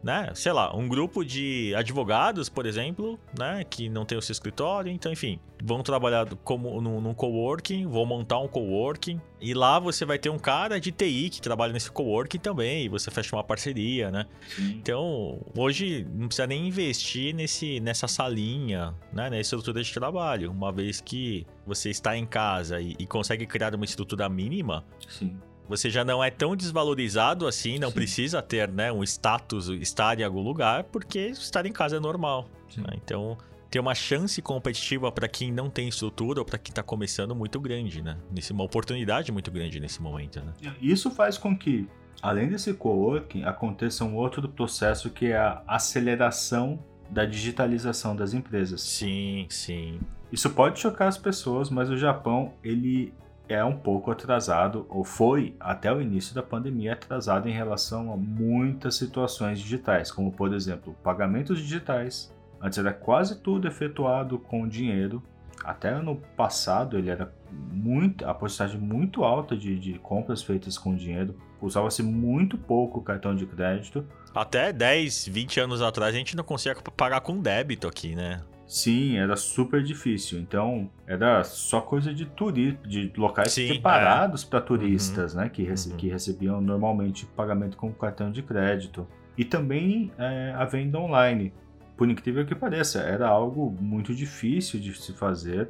[0.02, 0.30] né?
[0.34, 3.64] Sei lá, um grupo de advogados, por exemplo, né?
[3.68, 8.06] Que não tem o seu escritório, então, enfim, vão trabalhar como num, num coworking, vão
[8.06, 11.90] montar um coworking, e lá você vai ter um cara de TI que trabalha nesse
[11.90, 14.26] coworking também, e você fecha uma parceria, né?
[14.48, 14.76] Sim.
[14.78, 19.28] Então, hoje não precisa nem investir nesse, nessa salinha, né?
[19.28, 23.74] Nessa estrutura de trabalho, uma vez que você está em casa e, e consegue criar
[23.74, 24.84] uma estrutura mínima.
[25.08, 25.36] Sim
[25.70, 27.94] você já não é tão desvalorizado assim, não Sim.
[27.94, 32.48] precisa ter né, um status, estar em algum lugar, porque estar em casa é normal.
[32.76, 32.94] Né?
[32.96, 33.38] Então,
[33.70, 37.60] tem uma chance competitiva para quem não tem estrutura ou para quem está começando muito
[37.60, 38.16] grande, né?
[38.32, 40.52] Nesse, uma oportunidade muito grande nesse momento, né?
[40.82, 41.88] Isso faz com que,
[42.20, 48.80] além desse coworking, aconteça um outro processo que é a aceleração da digitalização das empresas.
[48.80, 50.00] Sim, sim.
[50.32, 53.14] Isso pode chocar as pessoas, mas o Japão, ele
[53.52, 58.16] é um pouco atrasado, ou foi até o início da pandemia atrasado em relação a
[58.16, 62.34] muitas situações digitais, como por exemplo, pagamentos digitais.
[62.60, 65.22] Antes era quase tudo efetuado com dinheiro.
[65.64, 70.94] Até ano passado ele era muito a porcentagem muito alta de, de compras feitas com
[70.94, 71.34] dinheiro.
[71.60, 74.06] Usava-se muito pouco cartão de crédito.
[74.34, 78.42] Até 10, 20 anos atrás a gente não conseguia pagar com débito aqui, né?
[78.70, 80.38] Sim, era super difícil.
[80.38, 84.46] Então, era só coisa de turismo, de locais Sim, preparados é.
[84.46, 85.48] para turistas, uhum, né?
[85.48, 85.96] Que, rece uhum.
[85.96, 89.08] que recebiam normalmente pagamento com cartão de crédito.
[89.36, 91.52] E também é, a venda online.
[91.96, 95.68] Por incrível que pareça, era algo muito difícil de se fazer.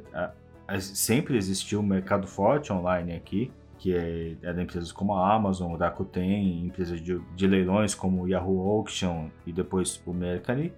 [0.79, 5.75] Sempre existiu um mercado forte online aqui, que é, era empresas como a Amazon, o
[5.75, 10.71] Rakuten, empresas de, de leilões como o Yahoo Auction e depois o Mercari.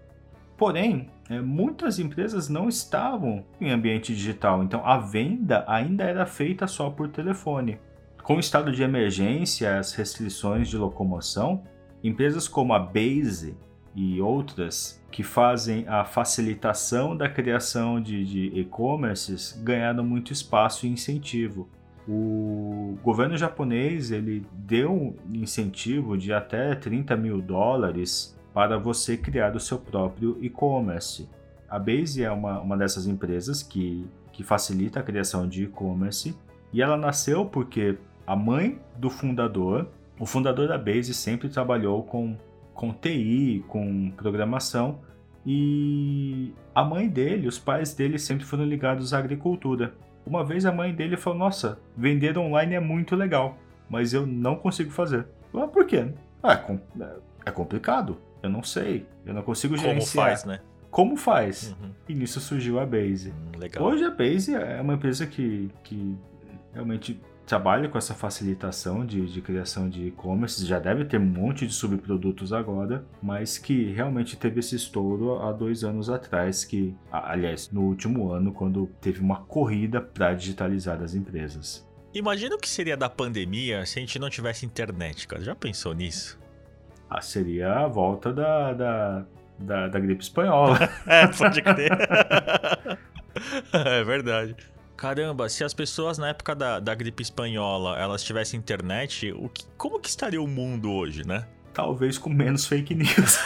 [0.57, 6.67] Porém, é, muitas empresas não estavam em ambiente digital, então a venda ainda era feita
[6.67, 7.79] só por telefone.
[8.23, 11.63] Com o estado de emergência, as restrições de locomoção,
[12.03, 13.55] empresas como a Base
[13.95, 21.69] e outras que fazem a facilitação da criação de e-commerces ganharam muito espaço e incentivo.
[22.07, 29.55] O governo japonês ele deu um incentivo de até 30 mil dólares para você criar
[29.55, 31.27] o seu próprio e-commerce.
[31.67, 36.35] A Base é uma, uma dessas empresas que, que facilita a criação de e-commerce
[36.71, 39.87] e ela nasceu porque a mãe do fundador,
[40.19, 42.37] o fundador da Base sempre trabalhou com,
[42.73, 44.99] com TI, com programação
[45.45, 49.93] e a mãe dele, os pais dele sempre foram ligados à agricultura.
[50.25, 53.57] Uma vez a mãe dele falou: Nossa, vender online é muito legal,
[53.89, 55.27] mas eu não consigo fazer.
[55.53, 56.13] Ah, por quê?
[56.41, 57.15] Ah, é,
[57.47, 58.17] é complicado.
[58.43, 59.07] Eu não sei.
[59.25, 60.25] Eu não consigo gerenciar.
[60.25, 60.59] Como faz, né?
[60.91, 61.75] Como faz?
[61.81, 61.91] Uhum.
[62.09, 63.31] E nisso surgiu a Base.
[63.31, 63.83] Hum, legal.
[63.83, 66.15] Hoje a Base é uma empresa que, que
[66.73, 70.65] realmente trabalha com essa facilitação de, de criação de e-commerce.
[70.65, 75.51] Já deve ter um monte de subprodutos agora, mas que realmente teve esse estouro há
[75.51, 76.65] dois anos atrás.
[76.65, 81.87] Que, aliás, no último ano, quando teve uma corrida para digitalizar as empresas.
[82.13, 85.43] Imagina o que seria da pandemia se a gente não tivesse internet, cara.
[85.43, 86.42] Já pensou nisso?
[87.15, 89.23] Ah, seria a volta da, da,
[89.59, 90.79] da, da gripe espanhola.
[91.05, 91.91] é, pode crer.
[93.71, 94.55] é verdade.
[94.97, 99.63] Caramba, se as pessoas na época da, da gripe espanhola elas tivessem internet, o que,
[99.77, 101.45] como que estaria o mundo hoje, né?
[101.71, 103.05] Talvez com menos fake news.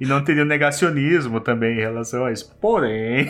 [0.00, 2.52] e não teria negacionismo também em relação a isso.
[2.60, 3.28] Porém.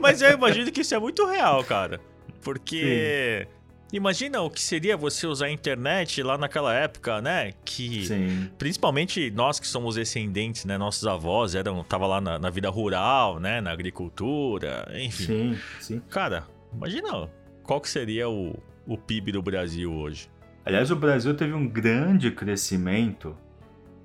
[0.00, 2.00] Mas eu imagino que isso é muito real, cara.
[2.42, 3.46] Porque.
[3.48, 3.56] Sim.
[3.92, 7.52] Imagina o que seria você usar a internet lá naquela época, né?
[7.64, 8.50] Que sim.
[8.58, 10.76] principalmente nós que somos descendentes, né?
[10.76, 13.60] Nossos avós eram tava lá na, na, vida rural, né?
[13.60, 15.24] Na agricultura, enfim.
[15.24, 16.02] Sim, sim.
[16.10, 16.44] Cara,
[16.74, 17.30] imagina
[17.62, 20.28] qual que seria o, o PIB do Brasil hoje.
[20.64, 23.36] Aliás, o Brasil teve um grande crescimento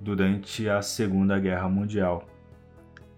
[0.00, 2.28] durante a Segunda Guerra Mundial.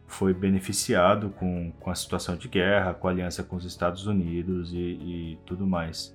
[0.07, 4.72] Foi beneficiado com, com a situação de guerra, com a aliança com os Estados Unidos
[4.72, 6.14] e, e tudo mais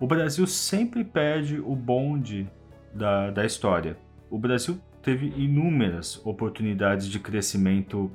[0.00, 2.48] o Brasil sempre perde o bonde
[2.94, 3.96] da, da história.
[4.30, 8.10] O Brasil teve inúmeras oportunidades de crescimento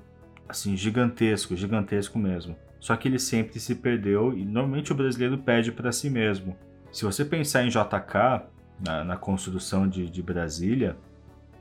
[0.47, 2.55] assim gigantesco, gigantesco mesmo.
[2.79, 6.55] Só que ele sempre se perdeu e normalmente o brasileiro perde para si mesmo.
[6.91, 8.45] Se você pensar em JK,
[8.79, 10.95] na, na construção de, de Brasília,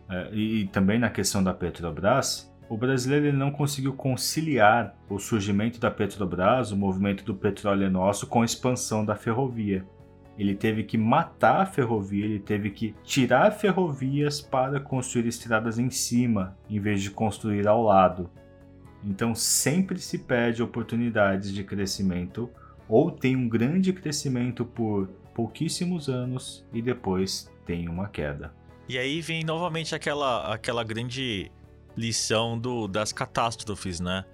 [0.09, 5.79] é, e, e, também na questão da Petrobras, o brasileiro não conseguiu conciliar o surgimento
[5.79, 9.87] da Petrobras, o movimento do petróleo é nosso, com a expansão da ferrovia.
[10.39, 15.91] Ele teve que matar a ferrovia, ele teve que tirar ferrovias para construir estradas em
[15.91, 18.31] cima, em vez de construir ao lado.
[19.05, 22.49] Então sempre se perde oportunidades de crescimento
[22.89, 28.55] ou tem um grande crescimento por pouquíssimos anos e depois tem uma queda.
[28.89, 31.51] E aí vem novamente aquela, aquela grande
[31.97, 34.25] lição do, das catástrofes, né?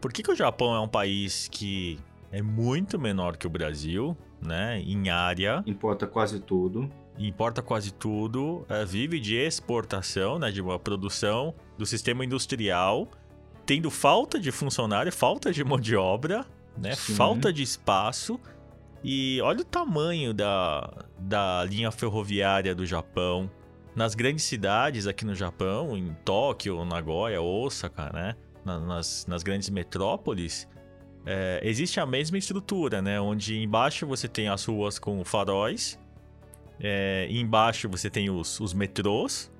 [0.00, 1.98] Por que, que o Japão é um país que
[2.32, 4.80] é muito menor que o Brasil, né?
[4.80, 5.62] Em área.
[5.66, 6.90] Importa quase tudo.
[7.18, 8.64] Importa quase tudo.
[8.68, 10.50] É, vive de exportação, né?
[10.50, 13.08] De uma produção do sistema industrial.
[13.66, 16.94] Tendo falta de funcionário, falta de mão de obra, né?
[16.94, 17.14] Sim.
[17.14, 18.40] Falta de espaço.
[19.02, 23.50] E olha o tamanho da, da linha ferroviária do Japão.
[23.94, 28.36] Nas grandes cidades aqui no Japão, em Tóquio, Nagoya, Osaka, né?
[28.64, 30.68] Nas, nas grandes metrópoles,
[31.26, 33.20] é, existe a mesma estrutura, né?
[33.20, 35.98] Onde embaixo você tem as ruas com faróis,
[36.80, 39.50] é, embaixo você tem os, os metrôs,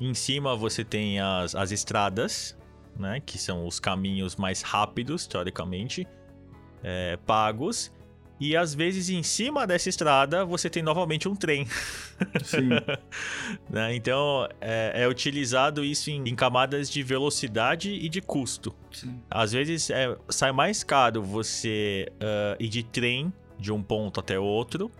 [0.00, 2.56] em cima você tem as, as estradas,
[2.96, 3.20] né?
[3.24, 6.06] Que são os caminhos mais rápidos, teoricamente,
[6.82, 7.92] é, pagos.
[8.38, 11.66] E às vezes em cima dessa estrada você tem novamente um trem.
[12.42, 12.68] Sim.
[13.70, 13.94] né?
[13.94, 18.74] Então é, é, utilizado isso em, em, camadas de velocidade e de custo.
[18.90, 19.20] Sim.
[19.30, 24.38] Às vezes é, sai mais caro você uh, ir de trem de um ponto até
[24.38, 24.90] outro.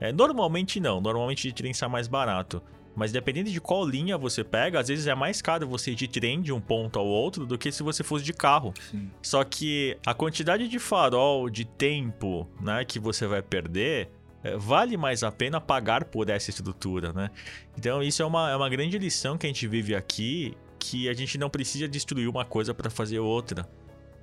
[0.00, 2.62] É, normalmente não, normalmente de trem sai mais barato.
[2.94, 6.08] Mas dependendo de qual linha você pega, às vezes é mais caro você ir de
[6.08, 8.74] trem de um ponto ao outro do que se você fosse de carro.
[8.90, 9.10] Sim.
[9.22, 14.10] Só que a quantidade de farol, de tempo, né, que você vai perder,
[14.42, 17.30] é, vale mais a pena pagar por essa estrutura, né?
[17.78, 21.12] Então isso é uma, é uma grande lição que a gente vive aqui, que a
[21.12, 23.68] gente não precisa destruir uma coisa para fazer outra.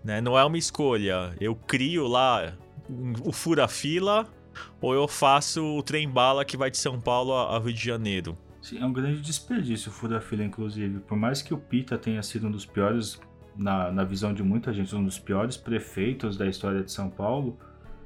[0.03, 0.19] Né?
[0.21, 1.35] Não é uma escolha.
[1.39, 2.53] Eu crio lá
[3.23, 4.27] o fura-fila
[4.81, 8.37] ou eu faço o trem-bala que vai de São Paulo a Rio de Janeiro.
[8.67, 10.99] Sim, é um grande desperdício o fura-fila, inclusive.
[10.99, 13.17] Por mais que o Pita tenha sido um dos piores,
[13.55, 17.57] na, na visão de muita gente, um dos piores prefeitos da história de São Paulo,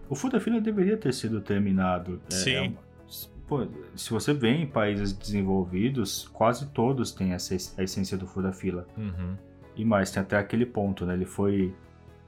[0.08, 2.22] o fura-fila deveria ter sido terminado.
[2.30, 2.52] É, Sim.
[2.52, 2.74] É,
[3.48, 8.86] pô, se você vê em países desenvolvidos, quase todos têm essa, a essência do fura-fila.
[8.96, 9.36] Uhum.
[9.76, 11.16] E mais, tem até aquele ponto, né?
[11.16, 11.74] Ele foi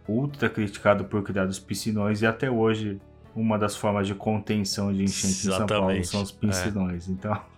[0.07, 2.99] ultra criticado por criar os piscinões e até hoje
[3.35, 5.51] uma das formas de contenção de enchente Exatamente.
[5.51, 6.47] em São Paulo são os é.
[6.47, 7.07] piscinões.
[7.07, 7.11] É.
[7.11, 7.52] Então,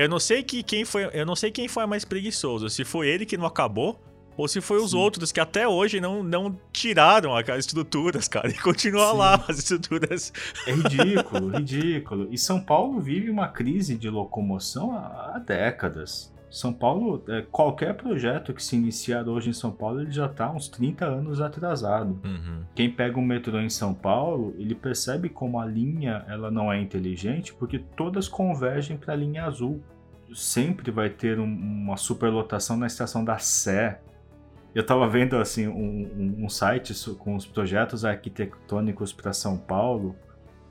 [0.00, 3.08] eu não sei que quem foi, eu não sei quem foi mais preguiçoso, se foi
[3.08, 4.00] ele que não acabou
[4.34, 4.96] ou se foi os Sim.
[4.96, 9.16] outros que até hoje não, não tiraram aquelas estruturas, cara, e continua Sim.
[9.18, 10.32] lá as estruturas.
[10.66, 12.28] É ridículo, ridículo.
[12.30, 16.32] E São Paulo vive uma crise de locomoção há, há décadas.
[16.50, 20.50] São Paulo, é, qualquer projeto que se iniciar hoje em São Paulo, ele já está
[20.50, 22.20] uns 30 anos atrasado.
[22.24, 22.64] Uhum.
[22.74, 26.80] Quem pega um metrô em São Paulo, ele percebe como a linha ela não é
[26.80, 29.80] inteligente, porque todas convergem para a linha azul.
[30.34, 34.00] Sempre vai ter um, uma superlotação na estação da Sé.
[34.74, 35.74] Eu estava vendo assim um,
[36.16, 40.16] um, um site com os projetos arquitetônicos para São Paulo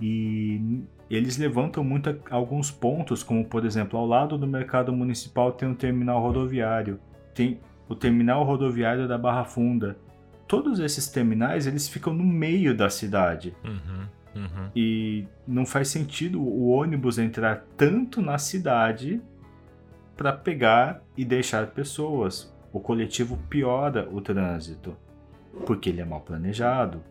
[0.01, 5.67] e eles levantam muito alguns pontos, como por exemplo, ao lado do mercado municipal tem
[5.67, 6.99] um terminal rodoviário,
[7.33, 9.97] tem o terminal rodoviário da Barra Funda.
[10.47, 13.55] Todos esses terminais eles ficam no meio da cidade.
[13.63, 14.69] Uhum, uhum.
[14.75, 19.21] E não faz sentido o ônibus entrar tanto na cidade
[20.15, 22.53] para pegar e deixar pessoas.
[22.71, 24.95] O coletivo piora o trânsito,
[25.65, 27.01] porque ele é mal planejado.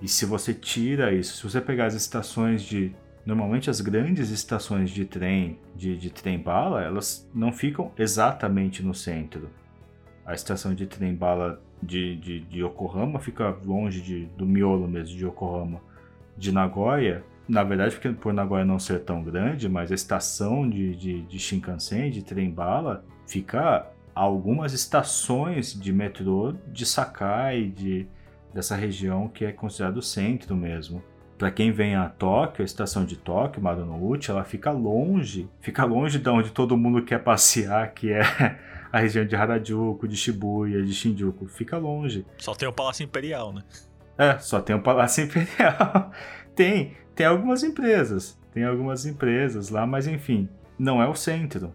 [0.00, 2.94] E se você tira isso, se você pegar as estações de
[3.28, 9.50] Normalmente as grandes estações de trem, de, de trem-bala, elas não ficam exatamente no centro.
[10.24, 15.26] A estação de trem-bala de, de, de, Yokohama fica longe de, do miolo mesmo de
[15.26, 15.82] Yokohama.
[16.38, 20.96] De Nagoya, na verdade, porque por Nagoya não ser tão grande, mas a estação de,
[20.96, 28.08] de, de Shinkansen, de trem-bala, fica algumas estações de metrô de Sakai, de,
[28.52, 31.02] dessa região que é considerado o centro mesmo.
[31.36, 36.18] Para quem vem a Tóquio, a estação de Tóquio, Marunouchi, ela fica longe, fica longe
[36.18, 38.22] de onde todo mundo quer passear, que é
[38.90, 42.26] a região de Harajuku, de Shibuya, de Shinjuku, fica longe.
[42.38, 43.62] Só tem o Palácio Imperial, né?
[44.16, 46.10] É, só tem o Palácio Imperial.
[46.56, 51.72] tem, tem algumas empresas, tem algumas empresas lá, mas enfim, não é o centro.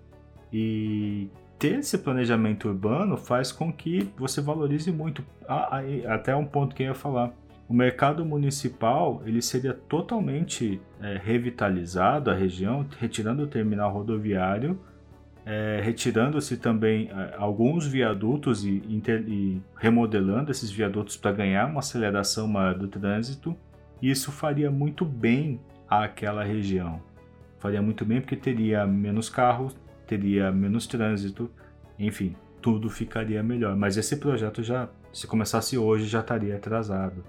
[0.52, 5.24] E ter esse planejamento urbano faz com que você valorize muito.
[5.48, 7.34] Ah, até um ponto que eu ia falar
[7.68, 14.80] o mercado municipal ele seria totalmente é, revitalizado a região, retirando o terminal rodoviário,
[15.46, 21.80] é, retirando-se também é, alguns viadutos e, inter, e, remodelando esses viadutos para ganhar uma
[21.80, 23.56] aceleração maior do trânsito.
[24.02, 27.02] Isso faria muito bem àquela região.
[27.60, 29.76] Faria muito bem porque teria menos carros,
[30.18, 31.50] teria menos trânsito,
[31.98, 33.76] enfim, tudo ficaria melhor.
[33.76, 37.24] Mas esse projeto já, se começasse hoje, já estaria atrasado.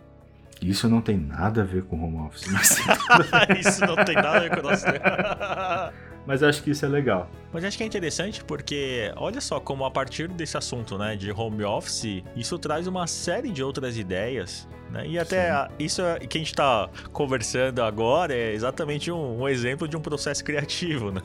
[0.60, 2.46] Isso não tem nada a ver com home office.
[2.52, 2.78] Mas,
[3.58, 4.84] isso não tem nada a ver com o nosso
[6.26, 7.28] mas acho que isso é legal.
[7.52, 11.30] Mas acho que é interessante porque, olha só, como a partir desse assunto, né, de
[11.30, 14.66] home office, isso traz uma série de outras ideias.
[14.94, 15.08] Né?
[15.08, 19.48] E até a, isso é, que a gente está conversando agora é exatamente um, um,
[19.48, 21.20] exemplo de um processo criativo, né?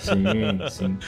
[0.00, 0.98] Sim, sim.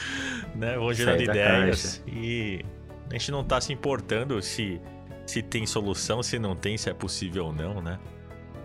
[0.53, 0.77] né?
[0.77, 2.03] Vão gerando ideias.
[2.05, 2.63] E
[3.09, 4.79] a gente não está se importando se
[5.25, 7.97] se tem solução, se não tem, se é possível ou não, né?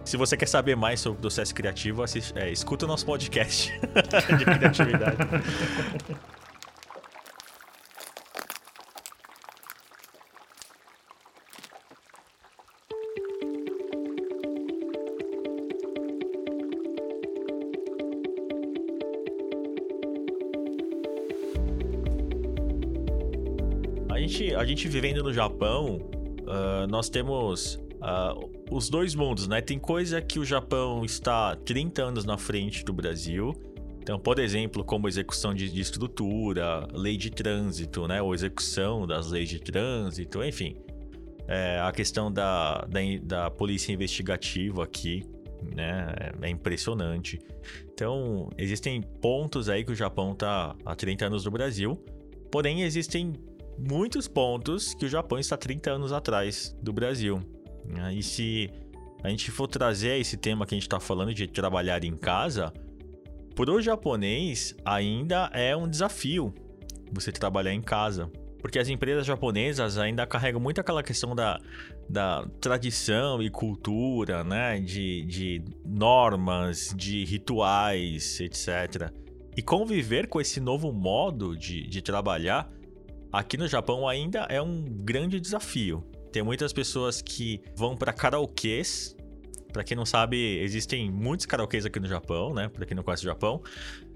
[0.05, 3.73] Se você quer saber mais sobre o processo criativo, assiste, é, escuta o nosso podcast
[4.37, 5.17] de criatividade.
[24.21, 29.61] gente, a gente vivendo no Japão, uh, nós temos uh, os dois mundos, né?
[29.61, 33.53] Tem coisa que o Japão está 30 anos na frente do Brasil.
[34.03, 38.21] Então, por exemplo, como execução de, de estrutura, lei de trânsito, né?
[38.21, 40.77] Ou execução das leis de trânsito, enfim.
[41.49, 45.25] É, a questão da, da, da polícia investigativa aqui,
[45.75, 46.15] né?
[46.43, 47.39] É impressionante.
[47.93, 52.03] Então, existem pontos aí que o Japão está há 30 anos do Brasil.
[52.51, 53.35] Porém, existem
[53.81, 57.41] muitos pontos que o Japão está 30 anos atrás do Brasil.
[58.15, 58.71] E se
[59.23, 62.73] a gente for trazer esse tema que a gente está falando de trabalhar em casa,
[63.55, 66.55] para o japonês ainda é um desafio
[67.13, 68.31] você trabalhar em casa.
[68.61, 71.59] Porque as empresas japonesas ainda carregam muito aquela questão da,
[72.09, 74.79] da tradição e cultura, né?
[74.79, 79.11] De, de normas, de rituais, etc.
[79.57, 82.71] E conviver com esse novo modo de, de trabalhar
[83.33, 86.05] aqui no Japão ainda é um grande desafio.
[86.33, 89.17] Tem muitas pessoas que vão para karaokês.
[89.73, 92.69] Para quem não sabe, existem muitos karaokês aqui no Japão, né?
[92.69, 93.63] Para quem não conhece o Japão.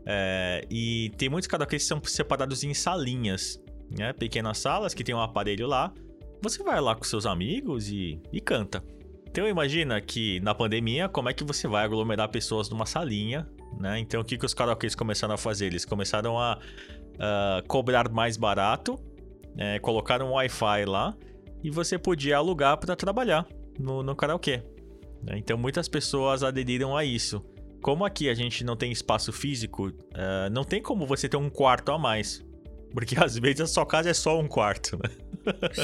[0.07, 3.61] É, e tem muitos karaokês que são separados em salinhas,
[3.97, 4.13] né?
[4.13, 5.93] Pequenas salas que tem um aparelho lá.
[6.43, 8.85] Você vai lá com seus amigos e, e canta.
[9.27, 13.49] Então imagina que na pandemia, como é que você vai aglomerar pessoas numa salinha,
[13.81, 13.99] né?
[13.99, 15.67] Então o que, que os karaokês começaram a fazer?
[15.67, 16.59] Eles começaram a
[17.15, 18.99] uh, cobrar mais barato,
[19.57, 21.17] é, colocaram um Wi-Fi lá
[21.63, 23.47] e você podia alugar para trabalhar
[23.79, 24.63] no, no karaokê.
[25.23, 25.39] Né?
[25.39, 27.45] Então muitas pessoas aderiram a isso.
[27.83, 31.51] Como aqui a gente não tem espaço físico, uh, não tem como você ter um
[31.51, 32.45] quarto a mais.
[32.93, 35.11] Porque às vezes a sua casa é só um quarto, né?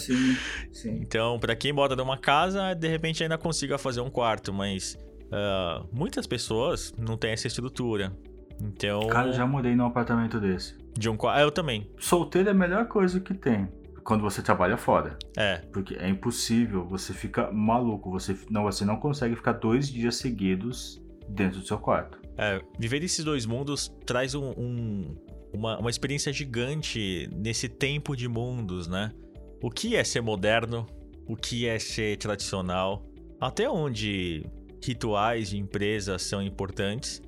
[0.01, 0.37] Sim,
[0.73, 0.99] sim.
[1.03, 5.87] Então, para quem mora numa casa, de repente ainda consiga fazer um quarto, mas uh,
[5.93, 8.17] muitas pessoas não têm essa estrutura.
[8.59, 9.07] Então.
[9.09, 10.80] Cara, eu já morei num apartamento desse.
[10.97, 11.39] De um quarto.
[11.39, 11.91] Ah, eu também.
[11.99, 13.69] Solteiro é a melhor coisa que tem.
[14.03, 15.19] Quando você trabalha fora.
[15.37, 15.59] É.
[15.73, 18.11] Porque é impossível, você fica maluco.
[18.11, 22.19] Você não, você não consegue ficar dois dias seguidos dentro do seu quarto.
[22.37, 25.17] É, viver esses dois mundos traz um, um,
[25.53, 29.13] uma, uma experiência gigante nesse tempo de mundos, né?
[29.63, 30.87] O que é ser moderno?
[31.29, 33.05] O que é ser tradicional?
[33.41, 34.45] Até onde
[34.83, 37.23] rituais de empresas são importantes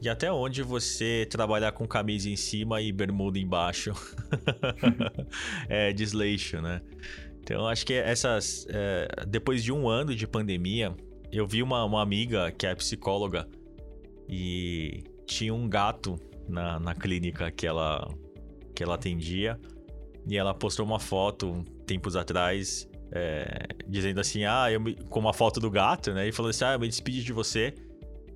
[0.00, 3.92] e até onde você trabalhar com camisa em cima e bermuda embaixo
[5.68, 6.82] é desleixo, né?
[7.40, 8.66] Então acho que essas.
[8.68, 10.94] É, depois de um ano de pandemia,
[11.32, 13.48] eu vi uma, uma amiga que é psicóloga
[14.28, 16.18] e tinha um gato
[16.48, 18.08] na, na clínica que ela,
[18.74, 19.58] que ela atendia.
[20.28, 25.32] E ela postou uma foto tempos atrás, é, dizendo assim: Ah, eu me, com uma
[25.32, 26.28] foto do gato, né?
[26.28, 27.72] E falou assim: Ah, eu me despedi de você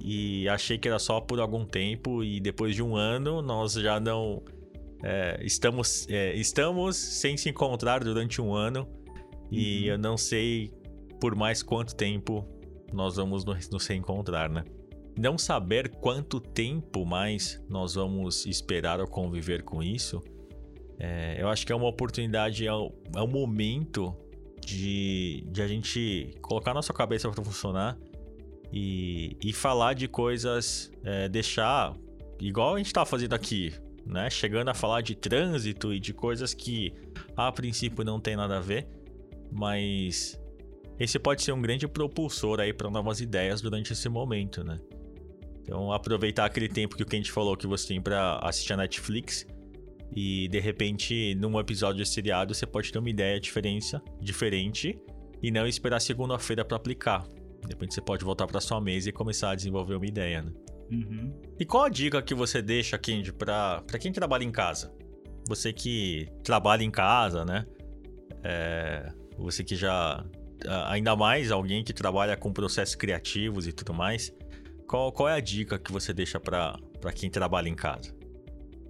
[0.00, 4.00] e achei que era só por algum tempo e depois de um ano nós já
[4.00, 4.42] não
[5.02, 8.88] é, estamos é, estamos sem se encontrar durante um ano
[9.50, 9.86] e uhum.
[9.88, 10.72] eu não sei
[11.20, 12.46] por mais quanto tempo
[12.92, 14.64] nós vamos nos reencontrar, né?
[15.18, 20.22] Não saber quanto tempo mais nós vamos esperar ou conviver com isso,
[20.98, 24.16] é, eu acho que é uma oportunidade, é um, é um momento
[24.64, 27.98] de, de a gente colocar nossa cabeça para funcionar
[28.72, 31.94] e, e falar de coisas, é, deixar
[32.40, 33.72] igual a gente tá fazendo aqui,
[34.06, 34.30] né?
[34.30, 36.92] Chegando a falar de trânsito e de coisas que
[37.36, 38.88] a princípio não tem nada a ver,
[39.50, 40.40] mas
[40.98, 44.78] esse pode ser um grande propulsor aí para novas ideias durante esse momento, né?
[45.62, 49.46] Então, aproveitar aquele tempo que o Kent falou que você tem para assistir a Netflix
[50.14, 54.98] e de repente, num episódio de seriado, você pode ter uma ideia diferença, diferente
[55.42, 57.24] e não esperar segunda-feira para aplicar.
[57.70, 60.52] De repente você pode voltar para sua mesa e começar a desenvolver uma ideia, né?
[60.90, 61.32] Uhum.
[61.56, 64.92] E qual a dica que você deixa, Kendi, para quem trabalha em casa?
[65.46, 67.64] Você que trabalha em casa, né?
[68.42, 70.24] É, você que já
[70.88, 74.34] ainda mais alguém que trabalha com processos criativos e tudo mais,
[74.88, 76.76] qual, qual é a dica que você deixa para
[77.14, 78.12] quem trabalha em casa?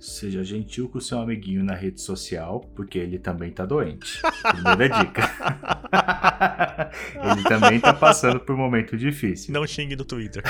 [0.01, 4.23] Seja gentil com o seu amiguinho na rede social, porque ele também tá doente.
[4.51, 5.23] Primeira dica.
[7.23, 9.53] ele também tá passando por um momento difícil.
[9.53, 10.43] Não xingue no Twitter.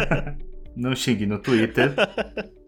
[0.74, 1.94] Não xingue no Twitter.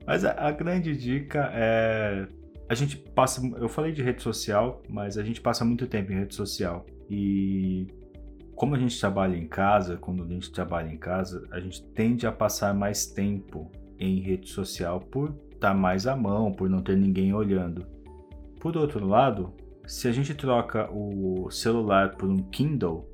[0.06, 2.26] Mas a, a grande dica é.
[2.68, 3.40] A gente passa.
[3.56, 6.84] Eu falei de rede social, mas a gente passa muito tempo em rede social.
[7.08, 7.86] E
[8.54, 12.26] como a gente trabalha em casa, quando a gente trabalha em casa, a gente tende
[12.26, 16.96] a passar mais tempo em rede social por estar mais à mão, por não ter
[16.96, 17.86] ninguém olhando.
[18.58, 19.52] Por outro lado,
[19.86, 23.06] se a gente troca o celular por um Kindle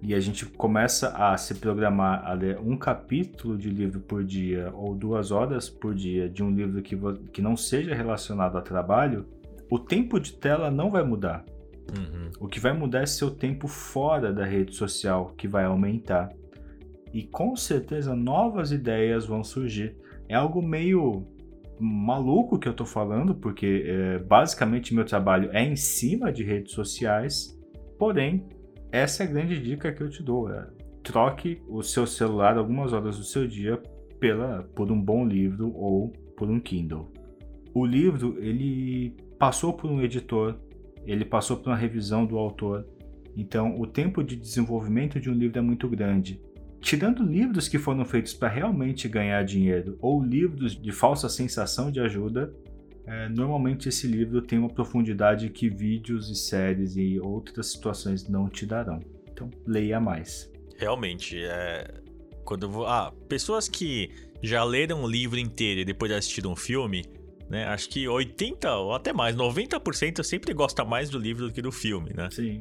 [0.00, 4.70] e a gente começa a se programar a ler um capítulo de livro por dia
[4.72, 6.96] ou duas horas por dia de um livro que,
[7.32, 9.26] que não seja relacionado a trabalho,
[9.68, 11.44] o tempo de tela não vai mudar.
[11.96, 12.30] Uhum.
[12.38, 16.30] O que vai mudar é seu tempo fora da rede social, que vai aumentar.
[17.12, 19.96] E com certeza novas ideias vão surgir.
[20.28, 21.26] É algo meio
[21.80, 26.72] maluco que eu tô falando, porque é, basicamente meu trabalho é em cima de redes
[26.72, 27.58] sociais,
[27.98, 28.46] porém,
[28.90, 30.52] essa é a grande dica que eu te dou.
[30.52, 30.66] É,
[31.02, 33.80] troque o seu celular algumas horas do seu dia
[34.20, 37.12] pela, por um bom livro ou por um Kindle.
[37.74, 40.58] O livro ele passou por um editor,
[41.06, 42.86] ele passou por uma revisão do autor.
[43.36, 46.40] Então, o tempo de desenvolvimento de um livro é muito grande.
[46.80, 52.00] Tirando livros que foram feitos para realmente ganhar dinheiro ou livros de falsa sensação de
[52.00, 52.52] ajuda,
[53.04, 58.48] é, normalmente esse livro tem uma profundidade que vídeos e séries e outras situações não
[58.48, 59.00] te darão.
[59.30, 60.50] Então, leia mais.
[60.76, 62.02] Realmente, é.
[62.44, 62.86] Quando eu vou.
[62.86, 64.10] Ah, pessoas que
[64.42, 67.04] já leram um livro inteiro e depois assistiram um filme,
[67.48, 67.66] né?
[67.66, 71.72] Acho que 80 ou até mais, 90% sempre gosta mais do livro do que do
[71.72, 72.28] filme, né?
[72.30, 72.60] Sim.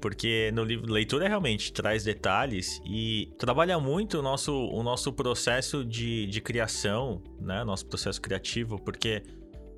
[0.00, 5.84] Porque no livro leitura realmente traz detalhes e trabalha muito o nosso, o nosso processo
[5.84, 7.64] de, de criação, né?
[7.64, 9.22] Nosso processo criativo, porque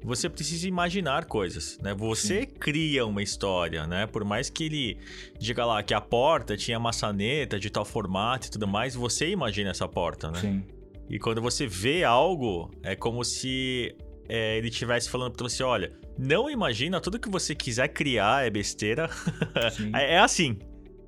[0.03, 1.95] você precisa imaginar coisas, né?
[1.95, 2.47] Você Sim.
[2.47, 4.07] cria uma história, né?
[4.07, 4.99] Por mais que ele
[5.39, 9.71] diga lá que a porta tinha maçaneta de tal formato e tudo mais, você imagina
[9.71, 10.41] essa porta, né?
[10.41, 10.65] Sim.
[11.09, 13.97] E quando você vê algo, é como se
[14.29, 18.51] é, ele estivesse falando pra você, olha, não imagina, tudo que você quiser criar é
[18.51, 19.09] besteira.
[19.95, 20.59] é, é, assim,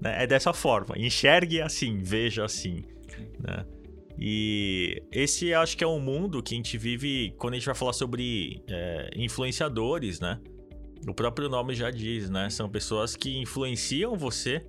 [0.00, 0.24] né?
[0.24, 0.96] É dessa forma.
[0.96, 2.84] Enxergue assim, veja assim,
[3.40, 3.64] né?
[4.18, 7.74] E esse acho que é um mundo que a gente vive quando a gente vai
[7.74, 10.38] falar sobre é, influenciadores, né?
[11.08, 12.50] O próprio nome já diz, né?
[12.50, 14.64] São pessoas que influenciam você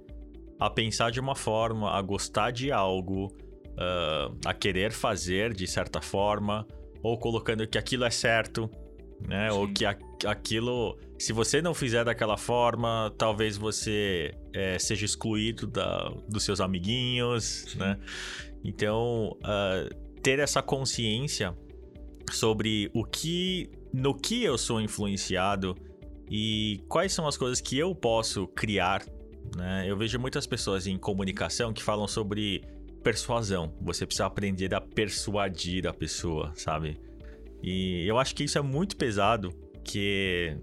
[0.58, 6.02] a pensar de uma forma, a gostar de algo, uh, a querer fazer de certa
[6.02, 6.66] forma,
[7.04, 8.70] ou colocando que aquilo é certo,
[9.28, 9.50] né?
[9.50, 9.58] Sim.
[9.58, 15.68] Ou que a, aquilo, se você não fizer daquela forma, talvez você é, seja excluído
[15.68, 17.80] da, dos seus amiguinhos, Sim.
[17.80, 18.00] né?
[18.64, 21.56] Então, uh, ter essa consciência
[22.32, 25.76] sobre o que, no que eu sou influenciado
[26.30, 29.04] e quais são as coisas que eu posso criar.
[29.58, 29.86] Né?
[29.88, 32.64] Eu vejo muitas pessoas em comunicação que falam sobre
[33.04, 33.76] persuasão.
[33.82, 37.00] Você precisa aprender a persuadir a pessoa, sabe?
[37.62, 39.50] E eu acho que isso é muito pesado,
[39.84, 40.58] que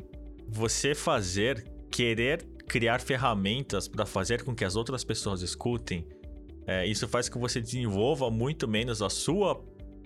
[0.46, 6.06] você fazer, querer criar ferramentas para fazer com que as outras pessoas escutem
[6.68, 9.58] é, isso faz com que você desenvolva muito menos a sua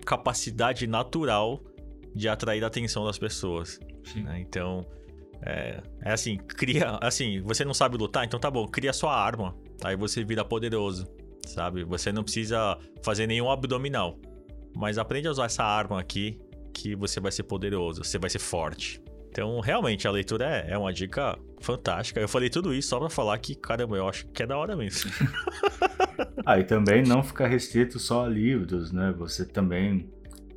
[0.05, 1.61] capacidade natural
[2.15, 3.81] de atrair a atenção das pessoas.
[4.15, 4.39] Né?
[4.39, 4.85] Então,
[5.45, 6.97] é, é, assim, cria.
[7.01, 9.53] Assim, você não sabe lutar, então tá bom, cria sua arma.
[9.83, 11.05] Aí você vira poderoso,
[11.45, 11.83] sabe?
[11.83, 14.17] Você não precisa fazer nenhum abdominal.
[14.73, 16.39] Mas aprende a usar essa arma aqui
[16.73, 19.02] que você vai ser poderoso, você vai ser forte.
[19.33, 22.19] Então, realmente, a leitura é, é uma dica fantástica.
[22.19, 24.75] Eu falei tudo isso só pra falar que, caramba, eu acho que é da hora
[24.75, 25.09] mesmo.
[26.45, 29.11] ah, e também não ficar restrito só a livros, né?
[29.17, 30.07] Você também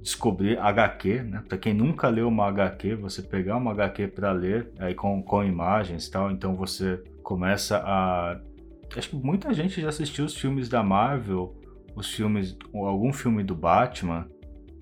[0.03, 1.43] descobrir HQ, né?
[1.49, 5.43] Para quem nunca leu uma HQ, você pegar uma HQ para ler, aí com, com
[5.43, 8.39] imagens e tal, então você começa a.
[8.95, 11.57] Acho que muita gente já assistiu os filmes da Marvel,
[11.95, 14.29] os filmes, algum filme do Batman,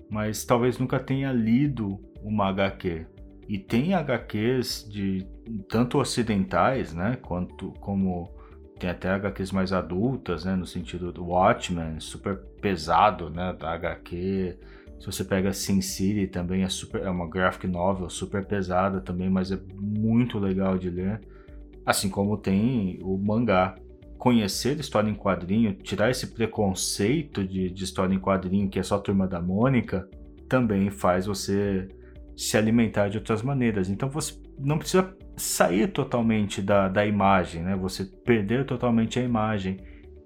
[0.09, 3.14] mas talvez nunca tenha lido uma HQ.
[3.47, 5.27] E tem HQs de
[5.69, 8.33] tanto ocidentais, né, quanto como
[8.79, 14.57] tem até HQs mais adultas, né, no sentido do Watchmen, super pesado, né, da HQ.
[14.99, 19.29] Se você pega Sin City também é super, é uma graphic novel super pesada também,
[19.29, 21.21] mas é muito legal de ler.
[21.85, 23.75] Assim como tem o mangá.
[24.17, 28.97] Conhecer história em quadrinho, tirar esse preconceito de, de história em quadrinho que é só
[28.97, 30.09] turma da Mônica,
[30.49, 31.87] também faz você
[32.35, 33.89] se alimentar de outras maneiras.
[33.89, 37.75] Então você não precisa sair totalmente da, da imagem, né?
[37.75, 39.77] Você perder totalmente a imagem,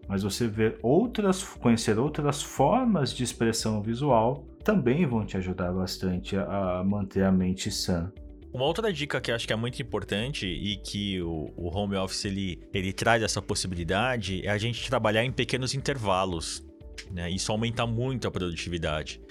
[0.08, 6.36] mas você ver outras, conhecer outras formas de expressão visual também vão te ajudar bastante
[6.36, 8.12] a, manter a mente sã.
[8.52, 11.96] Uma outra dica que eu acho que é muito importante e que o, o home
[11.96, 16.66] office ele, ele traz essa possibilidade é a gente trabalhar em pequenos intervalos.
[17.12, 17.30] Né?
[17.30, 19.22] Isso aumenta muito a produtividade.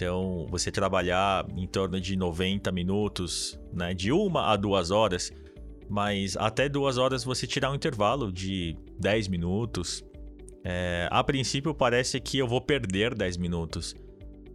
[0.00, 5.30] Então, você trabalhar em torno de 90 minutos, né, de uma a duas horas,
[5.90, 10.02] mas até duas horas você tirar um intervalo de 10 minutos.
[10.64, 13.94] É, a princípio parece que eu vou perder 10 minutos,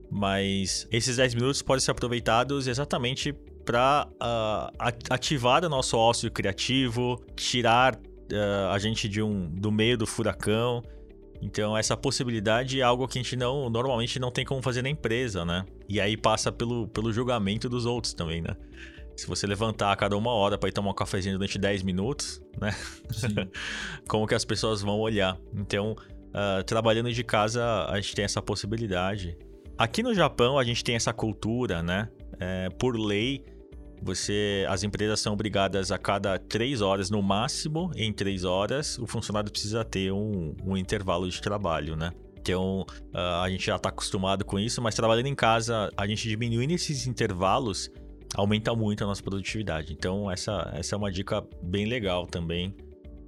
[0.09, 3.31] mas esses 10 minutos podem ser aproveitados exatamente
[3.63, 9.71] para uh, ah, ativar o nosso ócio criativo, tirar uh, a gente de um, do
[9.71, 10.81] meio do furacão
[11.41, 14.89] então, essa possibilidade é algo que a gente não normalmente não tem como fazer na
[14.89, 15.65] empresa, né?
[15.87, 18.55] E aí passa pelo, pelo julgamento dos outros também, né?
[19.15, 22.41] Se você levantar a cada uma hora para ir tomar um cafezinho durante 10 minutos,
[22.59, 22.75] né?
[24.07, 25.37] como que as pessoas vão olhar?
[25.53, 29.37] Então, uh, trabalhando de casa, a gente tem essa possibilidade.
[29.77, 32.09] Aqui no Japão, a gente tem essa cultura, né?
[32.39, 33.45] É, por lei,
[34.01, 39.07] você, as empresas são obrigadas a cada três horas, no máximo, em três horas, o
[39.07, 42.11] funcionário precisa ter um, um intervalo de trabalho, né?
[42.39, 46.29] Então, uh, a gente já está acostumado com isso, mas trabalhando em casa, a gente
[46.29, 47.89] diminuindo esses intervalos
[48.35, 49.93] aumenta muito a nossa produtividade.
[49.93, 52.75] Então, essa, essa é uma dica bem legal também.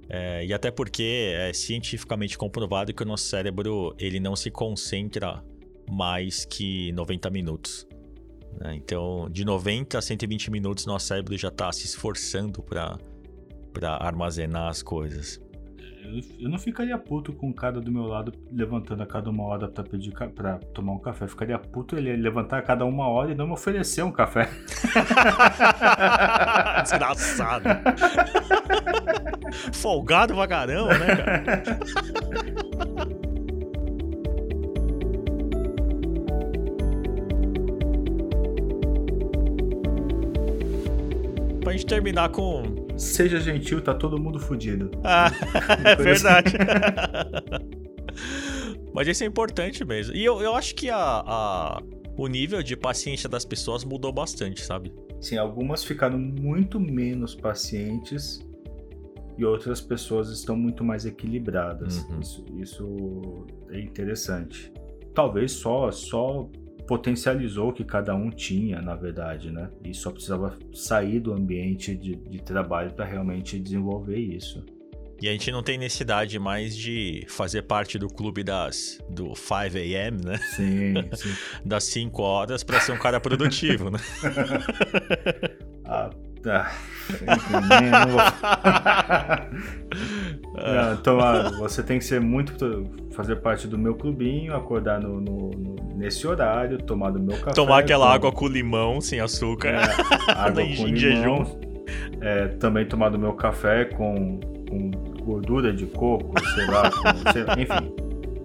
[0.08, 5.42] É, e até porque é cientificamente comprovado que o nosso cérebro ele não se concentra
[5.90, 7.87] mais que 90 minutos.
[8.60, 8.74] Né?
[8.74, 12.98] Então, de 90 a 120 minutos, nosso cérebro já está se esforçando para
[14.00, 15.40] armazenar as coisas.
[16.40, 19.68] Eu, não ficaria puto com o cara do meu lado levantando a cada uma hora
[19.68, 21.26] para pedir para tomar um café.
[21.26, 24.48] Eu ficaria puto ele levantar a cada uma hora e não me oferecer um café.
[26.82, 27.64] Desgraçado.
[29.74, 31.62] Folgado pra caramba, né, cara?
[41.68, 42.88] pra gente terminar com.
[42.96, 44.90] Seja gentil, tá todo mundo fudido.
[45.04, 45.30] Ah,
[45.84, 46.54] é verdade.
[48.92, 50.14] Mas isso é importante mesmo.
[50.14, 51.82] E eu, eu acho que a, a,
[52.16, 54.92] o nível de paciência das pessoas mudou bastante, sabe?
[55.20, 58.40] Sim, algumas ficaram muito menos pacientes
[59.36, 61.98] e outras pessoas estão muito mais equilibradas.
[62.04, 62.20] Uhum.
[62.20, 64.72] Isso, isso é interessante.
[65.14, 66.48] Talvez só, só
[66.88, 69.70] potencializou o que cada um tinha, na verdade, né?
[69.84, 74.64] E só precisava sair do ambiente de, de trabalho para realmente desenvolver isso.
[75.20, 79.76] E a gente não tem necessidade mais de fazer parte do clube das do 5
[79.76, 80.38] a.m., né?
[80.56, 81.34] Sim, sim.
[81.62, 83.98] das 5 horas para ser um cara produtivo, né?
[85.84, 86.08] ah,
[86.42, 86.70] tá.
[90.54, 92.86] não, então, ah, você tem que ser muito.
[93.12, 97.52] fazer parte do meu clubinho, acordar no, no, no nesse horário, tomar do meu café.
[97.52, 98.12] Tomar aquela com...
[98.12, 99.70] água com limão, sem açúcar.
[99.70, 101.60] É, água com limão.
[102.20, 104.90] É, também tomar do meu café com, com
[105.22, 107.94] gordura de coco, sei lá, com, sei, enfim.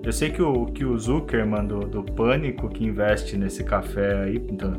[0.03, 4.35] Eu sei que o, que o Zuckerman do, do Pânico que investe nesse café aí,
[4.49, 4.73] então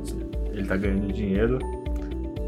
[0.53, 1.59] ele tá ganhando dinheiro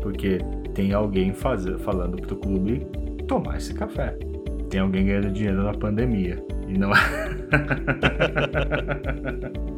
[0.06, 0.38] porque
[0.72, 2.86] tem alguém fazer, falando pro clube
[3.26, 4.16] tomar esse café.
[4.70, 6.40] Tem alguém ganhando dinheiro na pandemia.
[6.68, 6.92] E não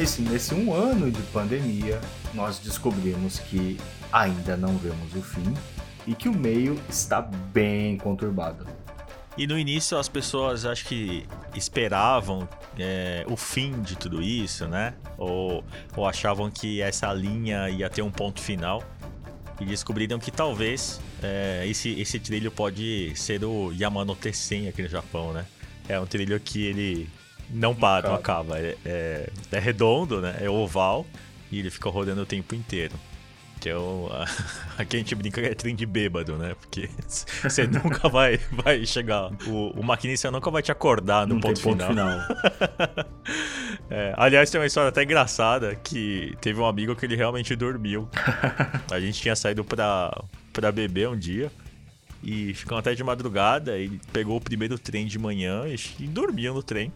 [0.00, 2.00] Isso, nesse um ano de pandemia,
[2.32, 3.76] nós descobrimos que
[4.12, 5.54] ainda não vemos o fim
[6.06, 8.64] e que o meio está bem conturbado.
[9.36, 14.94] E no início as pessoas acho que esperavam é, o fim de tudo isso, né?
[15.16, 15.64] Ou,
[15.96, 18.82] ou achavam que essa linha ia ter um ponto final.
[19.60, 24.88] E descobriram que talvez é, esse, esse trilho pode ser o Yamano Tessen aqui no
[24.88, 25.44] Japão, né?
[25.88, 27.08] É um trilho que ele
[27.50, 28.58] não para, não acaba.
[28.58, 30.36] É, é, é redondo, né?
[30.40, 31.06] É oval
[31.50, 32.94] e ele fica rodando o tempo inteiro.
[33.58, 34.08] Então,
[34.78, 36.54] aqui a gente brinca que é trem de bêbado, né?
[36.54, 36.88] Porque
[37.42, 39.30] você nunca vai, vai chegar.
[39.46, 42.20] O, o maquinista nunca vai te acordar no ponto, ponto, final.
[42.20, 43.06] final.
[43.90, 48.08] é, aliás, tem uma história até engraçada que teve um amigo que ele realmente dormiu.
[48.90, 50.16] A gente tinha saído pra,
[50.52, 51.50] pra beber um dia.
[52.20, 53.76] E ficou até de madrugada.
[53.76, 56.92] Ele pegou o primeiro trem de manhã e, e dormia no trem.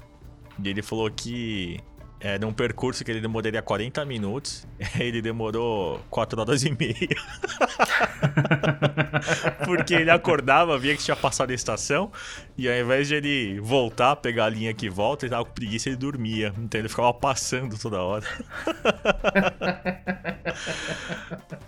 [0.63, 1.81] E ele falou que
[2.25, 4.65] é, num percurso que ele demoraria 40 minutos,
[4.99, 6.95] ele demorou 4 horas e meia.
[9.67, 12.13] Porque ele acordava, via que tinha passado a estação,
[12.57, 15.89] e ao invés de ele voltar, pegar a linha que volta, ele tava com preguiça
[15.89, 16.55] e ele dormia.
[16.59, 18.25] Então ele ficava passando toda hora.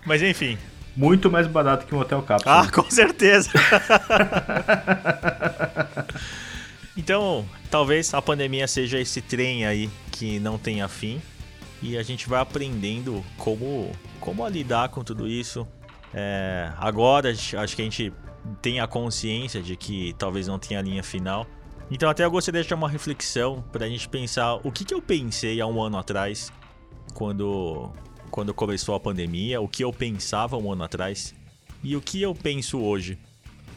[0.07, 0.57] Mas enfim.
[0.97, 2.61] Muito mais barato que um hotel cápsula.
[2.61, 3.51] Ah, com certeza.
[6.97, 11.21] Então, talvez a pandemia seja esse trem aí que não tenha fim.
[11.83, 13.91] E a gente vai aprendendo como,
[14.21, 15.67] como lidar com tudo isso.
[16.15, 18.13] É, agora, acho que a gente
[18.63, 21.47] tem a consciência de que talvez não tenha linha final.
[21.91, 24.95] Então, até eu gostaria de deixar uma reflexão para a gente pensar o que, que
[24.95, 26.51] eu pensei há um ano atrás,
[27.13, 27.91] quando,
[28.31, 31.35] quando começou a pandemia, o que eu pensava um ano atrás
[31.83, 33.19] e o que eu penso hoje.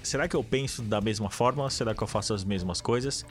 [0.07, 1.69] Será que eu penso da mesma forma?
[1.69, 3.25] Será que eu faço as mesmas coisas?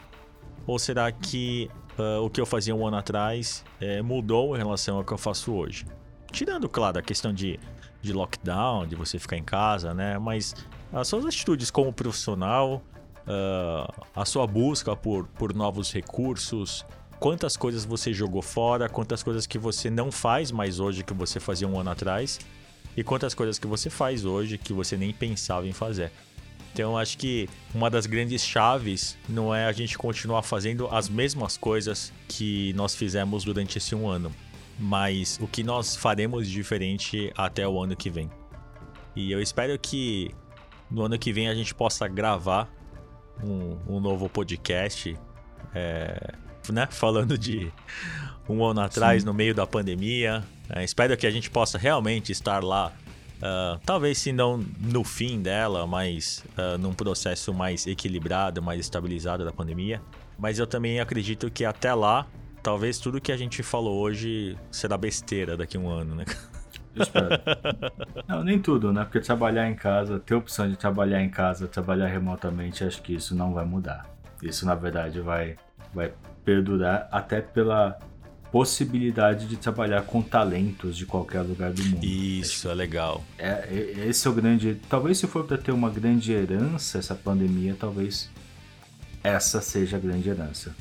[0.67, 4.99] Ou será que uh, o que eu fazia um ano atrás é, mudou em relação
[4.99, 5.87] ao que eu faço hoje?
[6.31, 7.59] Tirando, claro, a questão de,
[8.03, 10.19] de lockdown, de você ficar em casa, né?
[10.19, 10.55] Mas
[10.93, 12.83] as suas atitudes como profissional,
[13.27, 16.85] uh, a sua busca por, por novos recursos,
[17.19, 21.41] quantas coisas você jogou fora, quantas coisas que você não faz mais hoje que você
[21.41, 22.39] fazia um ano atrás,
[22.95, 26.13] e quantas coisas que você faz hoje que você nem pensava em fazer.
[26.77, 31.57] Então acho que uma das grandes chaves não é a gente continuar fazendo as mesmas
[31.57, 34.31] coisas que nós fizemos durante esse um ano,
[34.79, 38.31] mas o que nós faremos diferente até o ano que vem.
[39.17, 40.31] E eu espero que
[40.91, 42.71] no ano que vem a gente possa gravar
[43.43, 45.19] um, um novo podcast,
[45.75, 46.35] é,
[46.71, 46.87] né?
[46.91, 47.73] Falando de
[48.47, 49.27] um ano atrás, Sim.
[49.27, 50.45] no meio da pandemia.
[50.69, 52.93] É, espero que a gente possa realmente estar lá
[53.37, 59.45] Uh, talvez se não no fim dela, mas uh, num processo mais equilibrado, mais estabilizado
[59.45, 60.01] da pandemia.
[60.39, 62.27] Mas eu também acredito que até lá,
[62.63, 66.25] talvez tudo que a gente falou hoje será besteira daqui a um ano, né?
[66.95, 67.29] Eu espero.
[68.27, 69.05] não, nem tudo, né?
[69.05, 73.15] Porque trabalhar em casa, ter a opção de trabalhar em casa, trabalhar remotamente, acho que
[73.15, 74.07] isso não vai mudar.
[74.43, 75.57] Isso, na verdade, vai,
[75.95, 76.13] vai
[76.45, 77.99] perdurar até pela
[78.57, 82.03] possibilidade de trabalhar com talentos de qualquer lugar do mundo.
[82.03, 83.23] Isso, é legal.
[83.37, 84.81] É, é, esse é o grande.
[84.89, 88.31] Talvez se for para ter uma grande herança, essa pandemia, talvez
[89.23, 90.75] essa seja a grande herança.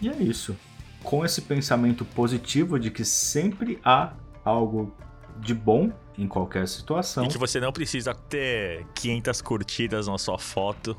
[0.00, 0.56] E é isso.
[1.02, 4.90] Com esse pensamento positivo de que sempre há algo
[5.40, 7.24] de bom em qualquer situação.
[7.24, 10.96] E que você não precisa ter 500 curtidas na sua foto.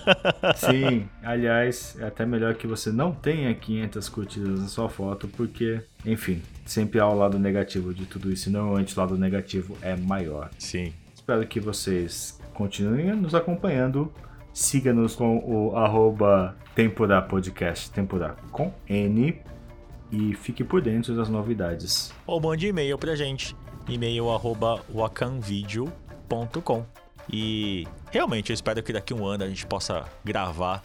[0.56, 5.80] Sim, aliás, é até melhor que você não tenha 500 curtidas na sua foto, porque,
[6.04, 9.94] enfim, sempre há o lado negativo de tudo isso, e normalmente o lado negativo é
[9.94, 10.50] maior.
[10.58, 10.92] Sim.
[11.14, 14.12] Espero que vocês continuem nos acompanhando.
[14.52, 19.36] Siga-nos com o arroba Tempora Podcast, Tempora com N,
[20.12, 22.12] e fique por dentro das novidades.
[22.26, 23.54] Ou mande e-mail pra gente
[23.88, 26.84] e-mail arroba wakanvideo.com.
[27.30, 30.82] E realmente eu espero que daqui a um ano a gente possa gravar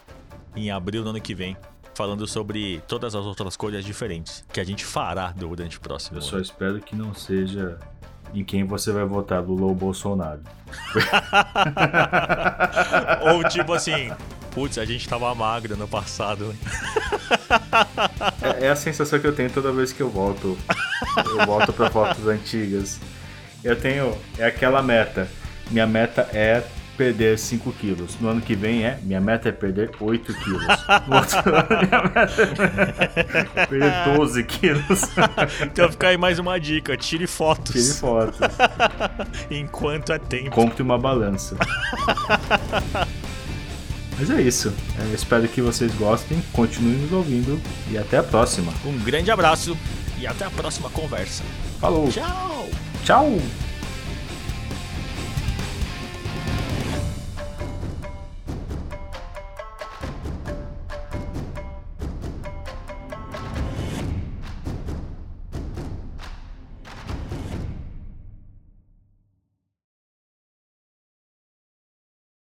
[0.56, 1.58] em abril do ano que vem,
[1.93, 6.22] falando sobre todas as outras coisas diferentes que a gente fará durante o próximo eu
[6.22, 6.28] ano.
[6.28, 7.78] Eu só espero que não seja
[8.34, 10.41] em quem você vai votar, Lula ou Bolsonaro.
[13.34, 14.12] ou tipo assim,
[14.52, 16.47] putz, a gente tava magro no passado.
[16.47, 16.56] Né?
[18.41, 20.58] É, é, a sensação que eu tenho toda vez que eu volto.
[21.26, 23.00] Eu volto para fotos antigas.
[23.64, 24.16] Eu tenho.
[24.38, 25.28] É aquela meta.
[25.70, 26.64] Minha meta é
[26.97, 28.20] perder 5 quilos.
[28.20, 29.00] No ano que vem é.
[29.02, 30.68] Minha meta é perder 8 quilos.
[31.08, 32.41] No outro ano, minha meta
[33.56, 35.02] é perder 12 quilos.
[35.62, 37.74] Então fica aí mais uma dica: tire fotos.
[37.74, 38.39] Tire fotos.
[39.50, 40.52] Enquanto é tempo.
[40.52, 41.56] Compre uma balança.
[44.20, 44.74] Mas é isso.
[44.99, 47.59] É, espero que vocês gostem, continuem nos ouvindo
[47.89, 48.74] e até a próxima.
[48.86, 49.78] Um grande abraço
[50.20, 51.43] e até a próxima conversa.
[51.80, 52.09] Falou.
[52.09, 52.70] Tchau.
[53.05, 53.68] Tchau.